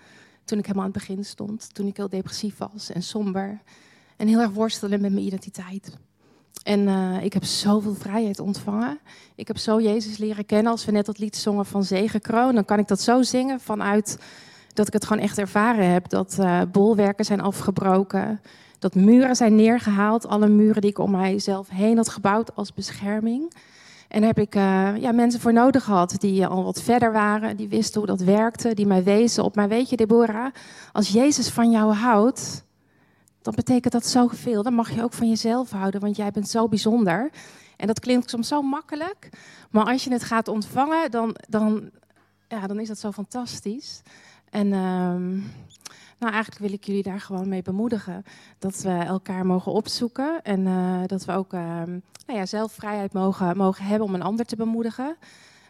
Toen 0.45 0.59
ik 0.59 0.65
helemaal 0.65 0.87
aan 0.87 0.93
het 0.93 1.07
begin 1.07 1.25
stond. 1.25 1.75
Toen 1.75 1.87
ik 1.87 1.97
heel 1.97 2.09
depressief 2.09 2.59
was 2.59 2.91
en 2.91 3.03
somber. 3.03 3.61
En 4.17 4.29
heel 4.29 4.41
erg 4.41 4.51
worstelen 4.51 5.01
met 5.01 5.13
mijn 5.13 5.25
identiteit. 5.25 5.97
En 6.63 6.89
ik 7.23 7.33
heb 7.33 7.45
zoveel 7.45 7.95
vrijheid 7.95 8.39
ontvangen. 8.39 8.99
Ik 9.35 9.47
heb 9.47 9.59
zo 9.59 9.81
Jezus 9.81 10.19
leren 10.19 10.47
kennen. 10.47 10.73
Als 10.73 10.85
we 10.85 10.93
net 10.93 11.07
dat 11.07 11.19
lied 11.19 11.37
zongen 11.37 11.67
van 11.67 11.85
Zegenkroon, 11.85 12.55
dan 12.55 12.65
kan 12.65 12.79
ik 12.79 12.89
dat 12.89 13.01
zo 13.01 13.23
zingen 13.23 13.61
vanuit 13.61 14.19
dat 14.73 14.87
ik 14.87 14.93
het 14.93 15.07
gewoon 15.07 15.23
echt 15.23 15.39
ervaren 15.39 15.91
heb. 15.91 16.09
Dat 16.09 16.37
uh, 16.41 16.61
bolwerken 16.73 17.25
zijn 17.25 17.41
afgebroken. 17.41 18.41
Dat 18.79 18.95
muren 18.95 19.37
zijn 19.37 19.55
neergehaald. 19.55 20.27
Alle 20.27 20.49
muren 20.49 20.81
die 20.81 20.91
ik 20.91 20.99
om 20.99 21.11
mijzelf 21.11 21.69
heen 21.69 21.97
had 21.97 22.09
gebouwd 22.09 22.55
als 22.55 22.75
bescherming. 22.75 23.53
En 24.09 24.21
daar 24.21 24.29
heb 24.29 24.39
ik 24.39 24.55
uh, 24.55 24.97
ja, 24.97 25.13
mensen 25.13 25.41
voor 25.41 25.53
nodig 25.53 25.85
gehad 25.85 26.15
die 26.19 26.47
al 26.47 26.65
wat 26.65 26.83
verder 26.83 27.13
waren. 27.13 27.57
Die 27.57 27.69
wisten 27.69 28.01
hoe 28.01 28.09
dat 28.09 28.21
werkte. 28.21 28.75
Die 28.75 28.87
mij 28.87 29.05
wezen 29.05 29.45
op. 29.45 29.55
Maar 29.55 29.69
weet 29.69 29.91
je, 29.91 29.97
Deborah, 29.97 30.53
als 30.93 31.09
Jezus 31.09 31.49
van 31.49 31.71
jou 31.71 31.93
houdt 31.93 32.65
dan 33.43 33.55
betekent 33.55 33.93
dat 33.93 34.07
zoveel. 34.07 34.63
Dan 34.63 34.75
mag 34.75 34.91
je 34.91 35.03
ook 35.03 35.13
van 35.13 35.29
jezelf 35.29 35.71
houden, 35.71 36.01
want 36.01 36.17
jij 36.17 36.31
bent 36.31 36.49
zo 36.49 36.69
bijzonder. 36.69 37.31
En 37.77 37.87
dat 37.87 38.01
klinkt 38.01 38.31
soms 38.31 38.49
zo 38.49 38.63
makkelijk, 38.63 39.29
maar 39.71 39.85
als 39.85 40.05
je 40.05 40.13
het 40.13 40.23
gaat 40.23 40.49
ontvangen, 40.49 41.11
dan, 41.11 41.37
dan, 41.49 41.91
ja, 42.49 42.67
dan 42.67 42.81
is 42.81 42.89
dat 42.89 42.99
zo 42.99 43.13
fantastisch. 43.13 44.03
En 44.51 44.73
um, 44.73 45.53
nou, 46.21 46.33
eigenlijk 46.33 46.63
wil 46.63 46.73
ik 46.73 46.85
jullie 46.85 47.03
daar 47.03 47.21
gewoon 47.21 47.49
mee 47.49 47.63
bemoedigen. 47.63 48.25
Dat 48.59 48.83
we 48.83 48.91
elkaar 48.91 49.47
mogen 49.47 49.73
opzoeken 49.73 50.43
en 50.43 50.61
uh, 50.61 51.01
dat 51.07 51.25
we 51.25 51.33
ook 51.33 51.53
uh, 51.53 51.61
nou 52.27 52.39
ja, 52.39 52.47
zelf 52.47 52.73
vrijheid 52.73 53.13
mogen, 53.13 53.57
mogen 53.57 53.85
hebben 53.85 54.09
om 54.09 54.15
een 54.15 54.23
ander 54.23 54.47
te 54.47 54.57
bemoedigen. 54.57 55.17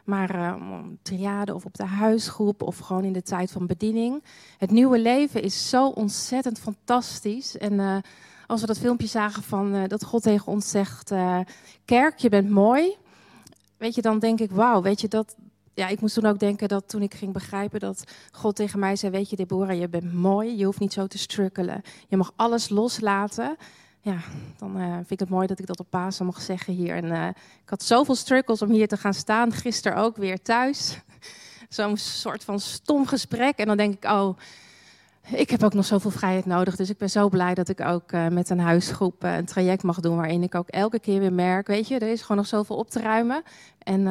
Maar 0.04 0.36
uh, 0.36 0.54
triade 1.02 1.54
of 1.54 1.64
op 1.64 1.76
de 1.76 1.84
huisgroep 1.84 2.62
of 2.62 2.78
gewoon 2.78 3.04
in 3.04 3.12
de 3.12 3.22
tijd 3.22 3.50
van 3.50 3.66
bediening. 3.66 4.24
Het 4.58 4.70
nieuwe 4.70 4.98
leven 4.98 5.42
is 5.42 5.68
zo 5.68 5.86
ontzettend 5.86 6.58
fantastisch. 6.58 7.58
En 7.58 7.72
uh, 7.72 7.96
als 8.46 8.60
we 8.60 8.66
dat 8.66 8.78
filmpje 8.78 9.06
zagen 9.06 9.42
van 9.42 9.86
dat 9.88 10.04
God 10.04 10.22
tegen 10.22 10.52
ons 10.52 10.70
zegt: 10.70 11.12
Kerk, 11.84 12.18
je 12.18 12.28
bent 12.28 12.50
mooi. 12.50 12.96
Weet 13.76 13.94
je, 13.94 14.02
dan 14.02 14.18
denk 14.18 14.40
ik: 14.40 14.50
Wauw, 14.50 14.82
weet 14.82 15.00
je 15.00 15.08
dat. 15.08 15.36
Ja, 15.80 15.88
ik 15.88 16.00
moest 16.00 16.14
toen 16.14 16.26
ook 16.26 16.38
denken 16.38 16.68
dat 16.68 16.88
toen 16.88 17.02
ik 17.02 17.14
ging 17.14 17.32
begrijpen 17.32 17.80
dat 17.80 18.04
God 18.32 18.56
tegen 18.56 18.78
mij 18.78 18.96
zei: 18.96 19.12
Weet 19.12 19.30
je, 19.30 19.36
Deborah, 19.36 19.78
je 19.78 19.88
bent 19.88 20.12
mooi. 20.12 20.56
Je 20.56 20.64
hoeft 20.64 20.80
niet 20.80 20.92
zo 20.92 21.06
te 21.06 21.18
strukkelen. 21.18 21.82
Je 22.08 22.16
mag 22.16 22.32
alles 22.36 22.68
loslaten 22.68 23.56
ja, 24.02 24.18
dan 24.58 24.80
uh, 24.80 24.94
vind 24.94 25.10
ik 25.10 25.20
het 25.20 25.28
mooi 25.28 25.46
dat 25.46 25.58
ik 25.58 25.66
dat 25.66 25.80
op 25.80 25.90
Pasen 25.90 26.26
mag 26.26 26.40
zeggen 26.40 26.74
hier. 26.74 26.94
En 26.94 27.04
uh, 27.04 27.26
ik 27.62 27.68
had 27.68 27.82
zoveel 27.82 28.14
struggles 28.14 28.62
om 28.62 28.70
hier 28.70 28.88
te 28.88 28.96
gaan 28.96 29.14
staan. 29.14 29.52
Gisteren 29.52 29.98
ook 29.98 30.16
weer 30.16 30.42
thuis. 30.42 30.98
Zo'n 31.68 31.96
soort 31.96 32.44
van 32.44 32.60
stom 32.60 33.06
gesprek. 33.06 33.56
En 33.56 33.66
dan 33.66 33.76
denk 33.76 33.94
ik, 33.94 34.04
oh, 34.04 34.38
ik 35.22 35.50
heb 35.50 35.62
ook 35.62 35.74
nog 35.74 35.84
zoveel 35.84 36.10
vrijheid 36.10 36.46
nodig. 36.46 36.76
Dus 36.76 36.90
ik 36.90 36.98
ben 36.98 37.10
zo 37.10 37.28
blij 37.28 37.54
dat 37.54 37.68
ik 37.68 37.80
ook 37.80 38.12
uh, 38.12 38.28
met 38.28 38.50
een 38.50 38.60
huisgroep 38.60 39.22
een 39.22 39.44
traject 39.44 39.82
mag 39.82 40.00
doen. 40.00 40.16
Waarin 40.16 40.42
ik 40.42 40.54
ook 40.54 40.68
elke 40.68 40.98
keer 40.98 41.20
weer 41.20 41.32
merk, 41.32 41.66
weet 41.66 41.88
je, 41.88 41.98
er 41.98 42.12
is 42.12 42.20
gewoon 42.20 42.36
nog 42.36 42.46
zoveel 42.46 42.76
op 42.76 42.90
te 42.90 43.00
ruimen. 43.00 43.42
En 43.78 44.04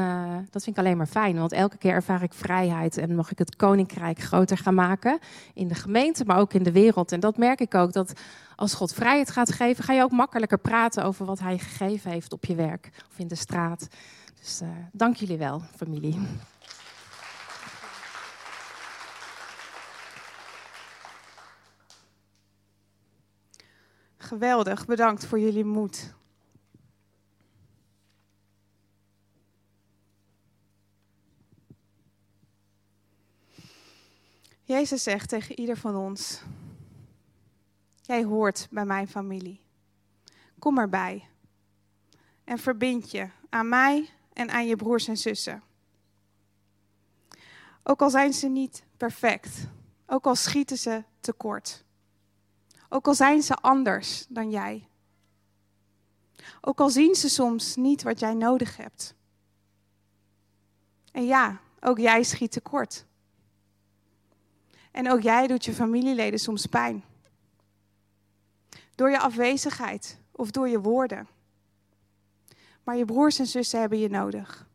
dat 0.52 0.64
vind 0.64 0.78
ik 0.78 0.84
alleen 0.84 0.98
maar 0.98 1.08
fijn. 1.08 1.40
Want 1.40 1.52
elke 1.52 1.78
keer 1.78 1.94
ervaar 1.94 2.24
ik 2.24 2.34
vrijheid. 2.34 2.98
En 2.98 3.16
mag 3.16 3.32
ik 3.32 3.38
het 3.38 3.56
koninkrijk 3.56 4.20
groter 4.20 4.58
gaan 4.58 4.74
maken. 4.74 5.20
In 5.54 5.68
de 5.68 5.76
gemeente, 5.76 6.26
maar 6.26 6.38
ook 6.38 6.54
in 6.54 6.64
de 6.64 6.72
wereld. 6.72 7.12
En 7.12 7.20
dat 7.20 7.38
merk 7.38 7.60
ik 7.60 7.76
ook, 7.76 7.94
dat 7.94 8.14
als 8.56 8.74
God 8.74 8.94
vrijheid 8.94 9.32
gaat 9.32 9.52
geven, 9.52 9.84
ga 9.84 9.94
je 9.94 10.04
ook 10.04 10.12
makkelijker 10.12 10.58
praten 10.58 11.04
over 11.04 11.26
wat 11.26 11.40
Hij 11.40 11.58
gegeven 11.58 12.12
heeft 12.12 12.34
op 12.34 12.46
je 12.46 12.56
werk 12.56 12.90
of 13.12 13.20
in 13.20 13.28
de 13.28 13.36
straat. 13.36 13.88
Dus 14.40 14.62
dank 14.92 15.16
jullie 15.16 15.38
wel, 15.38 15.62
familie. 15.76 16.16
Geweldig, 24.30 24.86
bedankt 24.86 25.26
voor 25.26 25.40
jullie 25.40 25.66
moed. 25.66 26.14
Jezus 34.64 35.04
zegt 35.04 35.30
tegen 35.30 35.60
ieder 35.60 35.78
van 35.78 35.96
ons: 35.96 36.42
Jij 38.02 38.24
hoort 38.24 38.68
bij 38.72 38.86
mijn 38.86 39.08
familie. 39.08 39.62
Kom 40.60 40.78
erbij. 40.78 41.28
En 42.44 42.58
verbind 42.58 43.12
je 43.12 43.30
aan 43.50 43.70
mij 43.70 44.10
en 44.34 44.50
aan 44.50 44.68
je 44.68 44.76
broers 44.76 45.08
en 45.08 45.18
zussen. 45.18 45.64
Ook 47.84 48.02
al 48.02 48.10
zijn 48.10 48.34
ze 48.34 48.48
niet 48.48 48.84
perfect. 48.98 49.68
Ook 50.06 50.26
al 50.26 50.36
schieten 50.36 50.78
ze 50.78 51.04
tekort. 51.20 51.88
Ook 52.90 53.08
al 53.08 53.14
zijn 53.14 53.42
ze 53.42 53.56
anders 53.56 54.26
dan 54.30 54.50
jij. 54.50 54.88
Ook 56.62 56.80
al 56.80 56.90
zien 56.90 57.16
ze 57.16 57.30
soms 57.30 57.76
niet 57.76 58.04
wat 58.04 58.20
jij 58.20 58.34
nodig 58.34 58.78
hebt. 58.78 59.16
En 61.12 61.26
ja, 61.26 61.60
ook 61.80 61.98
jij 61.98 62.24
schiet 62.24 62.52
tekort. 62.52 63.06
En 64.92 65.12
ook 65.12 65.22
jij 65.22 65.48
doet 65.48 65.66
je 65.66 65.74
familieleden 65.74 66.40
soms 66.40 66.66
pijn. 66.66 67.04
Door 68.96 69.10
je 69.10 69.20
afwezigheid 69.20 70.20
of 70.32 70.52
door 70.52 70.70
je 70.70 70.82
woorden. 70.82 71.28
Maar 72.84 72.96
je 72.96 73.06
broers 73.06 73.40
en 73.40 73.48
zussen 73.48 73.80
hebben 73.80 74.00
je 74.00 74.10
nodig. 74.10 74.69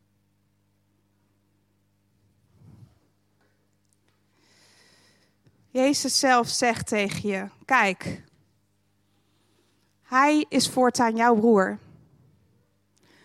Jezus 5.75 6.19
zelf 6.19 6.47
zegt 6.47 6.87
tegen 6.87 7.29
je: 7.29 7.47
Kijk, 7.65 8.23
hij 10.03 10.45
is 10.49 10.69
voortaan 10.69 11.15
jouw 11.15 11.35
broer. 11.35 11.79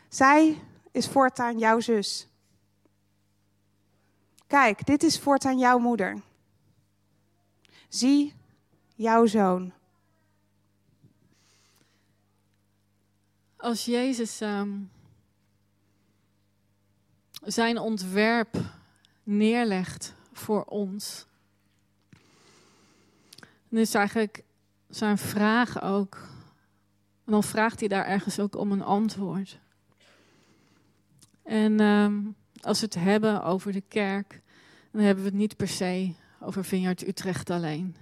Zij 0.08 0.62
is 0.90 1.08
voortaan 1.08 1.58
jouw 1.58 1.80
zus. 1.80 2.28
Kijk, 4.46 4.86
dit 4.86 5.02
is 5.02 5.18
voortaan 5.18 5.58
jouw 5.58 5.78
moeder. 5.78 6.22
Zie 7.88 8.34
jouw 8.94 9.26
zoon. 9.26 9.72
Als 13.56 13.84
Jezus 13.84 14.40
um, 14.40 14.90
zijn 17.42 17.78
ontwerp 17.78 18.56
neerlegt 19.22 20.14
voor 20.32 20.64
ons, 20.64 21.28
dan 23.70 23.80
is 23.80 23.94
eigenlijk 23.94 24.44
zijn 24.88 25.18
vraag 25.18 25.82
ook, 25.82 26.14
en 27.24 27.32
dan 27.32 27.44
vraagt 27.44 27.80
hij 27.80 27.88
daar 27.88 28.06
ergens 28.06 28.38
ook 28.38 28.56
om 28.56 28.72
een 28.72 28.82
antwoord. 28.82 29.58
En 31.42 31.80
um, 31.80 32.34
als 32.60 32.80
we 32.80 32.84
het 32.84 32.94
hebben 32.94 33.42
over 33.42 33.72
de 33.72 33.82
kerk, 33.88 34.40
dan 34.90 35.02
hebben 35.02 35.24
we 35.24 35.30
het 35.30 35.38
niet 35.38 35.56
per 35.56 35.68
se 35.68 36.12
over 36.40 36.64
Vineyard 36.64 37.06
Utrecht 37.06 37.50
alleen. 37.50 37.96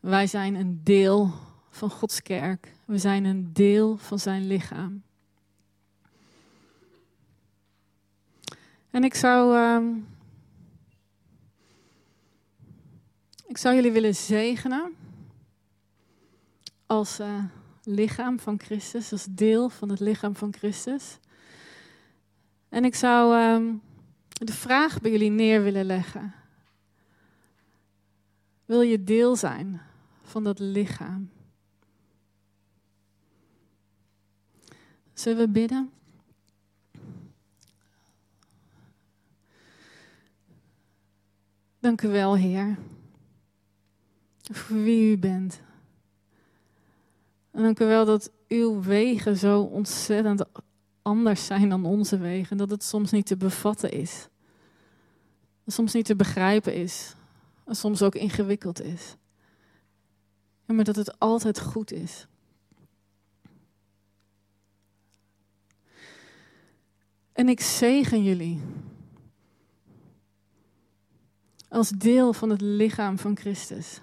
Wij 0.00 0.26
zijn 0.26 0.54
een 0.54 0.80
deel 0.82 1.32
van 1.70 1.90
Gods 1.90 2.22
kerk. 2.22 2.72
We 2.84 2.98
zijn 2.98 3.24
een 3.24 3.52
deel 3.52 3.96
van 3.96 4.18
zijn 4.18 4.46
lichaam. 4.46 5.02
En 8.90 9.04
ik 9.04 9.14
zou, 9.14 9.56
uh, 9.56 9.96
ik 13.54 13.60
zou 13.60 13.74
jullie 13.74 13.92
willen 13.92 14.14
zegenen 14.14 14.94
als 16.86 17.20
uh, 17.20 17.44
lichaam 17.82 18.40
van 18.40 18.60
Christus, 18.60 19.12
als 19.12 19.26
deel 19.30 19.68
van 19.68 19.88
het 19.88 20.00
lichaam 20.00 20.36
van 20.36 20.54
Christus. 20.54 21.18
En 22.68 22.84
ik 22.84 22.94
zou 22.94 23.36
uh, 23.36 23.72
de 24.28 24.52
vraag 24.52 25.00
bij 25.00 25.10
jullie 25.10 25.30
neer 25.30 25.62
willen 25.62 25.84
leggen. 25.84 26.34
Wil 28.64 28.80
je 28.80 29.04
deel 29.04 29.36
zijn 29.36 29.80
van 30.22 30.44
dat 30.44 30.58
lichaam? 30.58 31.30
Zullen 35.12 35.38
we 35.38 35.48
bidden? 35.48 35.90
Dank 41.78 42.02
u 42.02 42.08
wel, 42.08 42.36
Heer, 42.36 42.76
voor 44.52 44.82
wie 44.82 45.10
u 45.10 45.18
bent. 45.18 45.60
En 47.50 47.62
dank 47.62 47.78
wel 47.78 48.04
dat 48.04 48.30
uw 48.48 48.82
wegen 48.82 49.36
zo 49.36 49.60
ontzettend 49.60 50.44
anders 51.02 51.46
zijn 51.46 51.68
dan 51.68 51.84
onze 51.84 52.18
wegen. 52.18 52.56
Dat 52.56 52.70
het 52.70 52.84
soms 52.84 53.10
niet 53.10 53.26
te 53.26 53.36
bevatten 53.36 53.90
is. 53.90 54.28
Soms 55.66 55.92
niet 55.92 56.04
te 56.04 56.16
begrijpen 56.16 56.74
is. 56.74 57.14
En 57.64 57.76
soms 57.76 58.02
ook 58.02 58.14
ingewikkeld 58.14 58.82
is. 58.82 59.16
maar 60.66 60.84
dat 60.84 60.96
het 60.96 61.18
altijd 61.18 61.60
goed 61.60 61.92
is. 61.92 62.26
En 67.32 67.48
ik 67.48 67.60
zegen 67.60 68.22
jullie. 68.22 68.60
Als 71.68 71.88
deel 71.88 72.32
van 72.32 72.50
het 72.50 72.60
lichaam 72.60 73.18
van 73.18 73.36
Christus. 73.36 74.00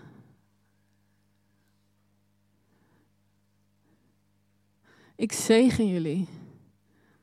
Ik 5.15 5.31
zegen 5.31 5.87
jullie 5.87 6.27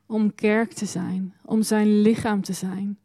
om 0.06 0.34
kerk 0.34 0.72
te 0.72 0.86
zijn, 0.86 1.34
om 1.44 1.62
zijn 1.62 2.00
lichaam 2.00 2.42
te 2.42 2.52
zijn, 2.52 2.98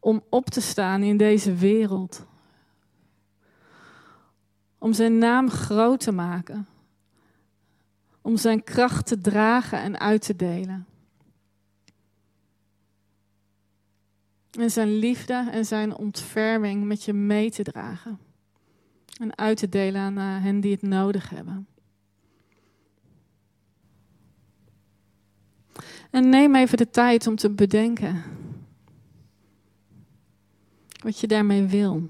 om 0.00 0.22
op 0.30 0.50
te 0.50 0.60
staan 0.60 1.02
in 1.02 1.16
deze 1.16 1.54
wereld, 1.54 2.26
om 4.78 4.92
zijn 4.92 5.18
naam 5.18 5.50
groot 5.50 6.00
te 6.00 6.12
maken, 6.12 6.66
om 8.22 8.36
zijn 8.36 8.64
kracht 8.64 9.06
te 9.06 9.20
dragen 9.20 9.78
en 9.78 9.98
uit 9.98 10.22
te 10.22 10.36
delen. 10.36 10.86
En 14.50 14.70
zijn 14.70 14.98
liefde 14.98 15.48
en 15.50 15.64
zijn 15.64 15.96
ontferming 15.96 16.84
met 16.84 17.04
je 17.04 17.12
mee 17.12 17.50
te 17.50 17.62
dragen. 17.62 18.18
En 19.20 19.38
uit 19.38 19.56
te 19.56 19.68
delen 19.68 20.00
aan 20.00 20.18
eh, 20.18 20.42
hen 20.42 20.60
die 20.60 20.72
het 20.72 20.82
nodig 20.82 21.30
hebben. 21.30 21.66
En 26.16 26.28
neem 26.28 26.54
even 26.54 26.78
de 26.78 26.90
tijd 26.90 27.26
om 27.26 27.36
te 27.36 27.50
bedenken 27.50 28.22
wat 31.02 31.20
je 31.20 31.26
daarmee 31.26 31.62
wil. 31.62 32.08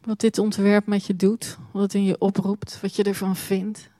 Wat 0.00 0.20
dit 0.20 0.38
ontwerp 0.38 0.86
met 0.86 1.06
je 1.06 1.16
doet, 1.16 1.58
wat 1.70 1.82
het 1.82 1.94
in 1.94 2.04
je 2.04 2.20
oproept, 2.20 2.80
wat 2.80 2.96
je 2.96 3.02
ervan 3.02 3.36
vindt. 3.36 3.90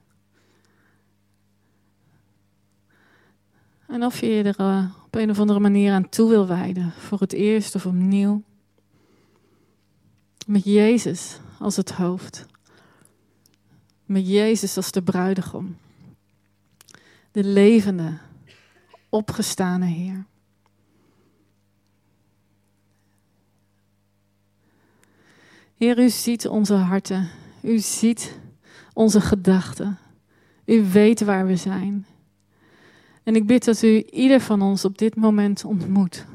En 3.87 4.03
of 4.03 4.19
je 4.19 4.27
je 4.27 4.43
er 4.43 4.59
uh, 4.59 4.95
op 5.05 5.15
een 5.15 5.29
of 5.29 5.39
andere 5.39 5.59
manier 5.59 5.93
aan 5.93 6.09
toe 6.09 6.29
wil 6.29 6.47
wijden, 6.47 6.91
voor 6.91 7.19
het 7.19 7.33
eerst 7.33 7.75
of 7.75 7.85
opnieuw. 7.85 8.41
Met 10.45 10.63
Jezus 10.63 11.39
als 11.59 11.75
het 11.75 11.91
hoofd. 11.91 12.45
Met 14.05 14.27
Jezus 14.27 14.77
als 14.77 14.91
de 14.91 15.03
bruidegom. 15.03 15.77
De 17.31 17.43
levende, 17.43 18.17
opgestane 19.09 19.85
Heer. 19.85 20.25
Heer, 25.77 25.99
u 25.99 26.09
ziet 26.09 26.47
onze 26.47 26.73
harten. 26.73 27.29
U 27.61 27.79
ziet 27.79 28.39
onze 28.93 29.21
gedachten. 29.21 29.97
U 30.65 30.83
weet 30.83 31.21
waar 31.21 31.45
we 31.45 31.55
zijn. 31.55 32.05
En 33.23 33.35
ik 33.35 33.47
bid 33.47 33.65
dat 33.65 33.81
u 33.81 34.03
ieder 34.03 34.39
van 34.39 34.61
ons 34.61 34.85
op 34.85 34.97
dit 34.97 35.15
moment 35.15 35.65
ontmoet. 35.65 36.25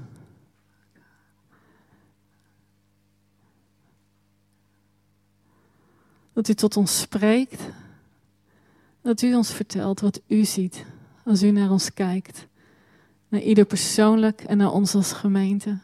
Dat 6.32 6.48
u 6.48 6.54
tot 6.54 6.76
ons 6.76 7.00
spreekt. 7.00 7.62
Dat 9.02 9.22
u 9.22 9.34
ons 9.34 9.52
vertelt 9.52 10.00
wat 10.00 10.20
u 10.26 10.44
ziet 10.44 10.84
als 11.24 11.42
u 11.42 11.50
naar 11.50 11.70
ons 11.70 11.94
kijkt. 11.94 12.46
Naar 13.28 13.40
ieder 13.40 13.64
persoonlijk 13.64 14.40
en 14.40 14.56
naar 14.56 14.72
ons 14.72 14.94
als 14.94 15.12
gemeente. 15.12 15.78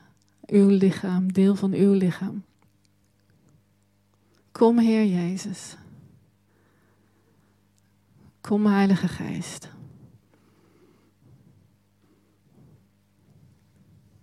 Uw 0.46 0.68
lichaam, 0.68 1.32
deel 1.32 1.54
van 1.54 1.72
uw 1.72 1.92
lichaam. 1.92 2.44
Kom, 4.52 4.78
Heer 4.78 5.06
Jezus. 5.06 5.76
Kom, 8.40 8.66
Heilige 8.66 9.09
Geest. 9.09 9.68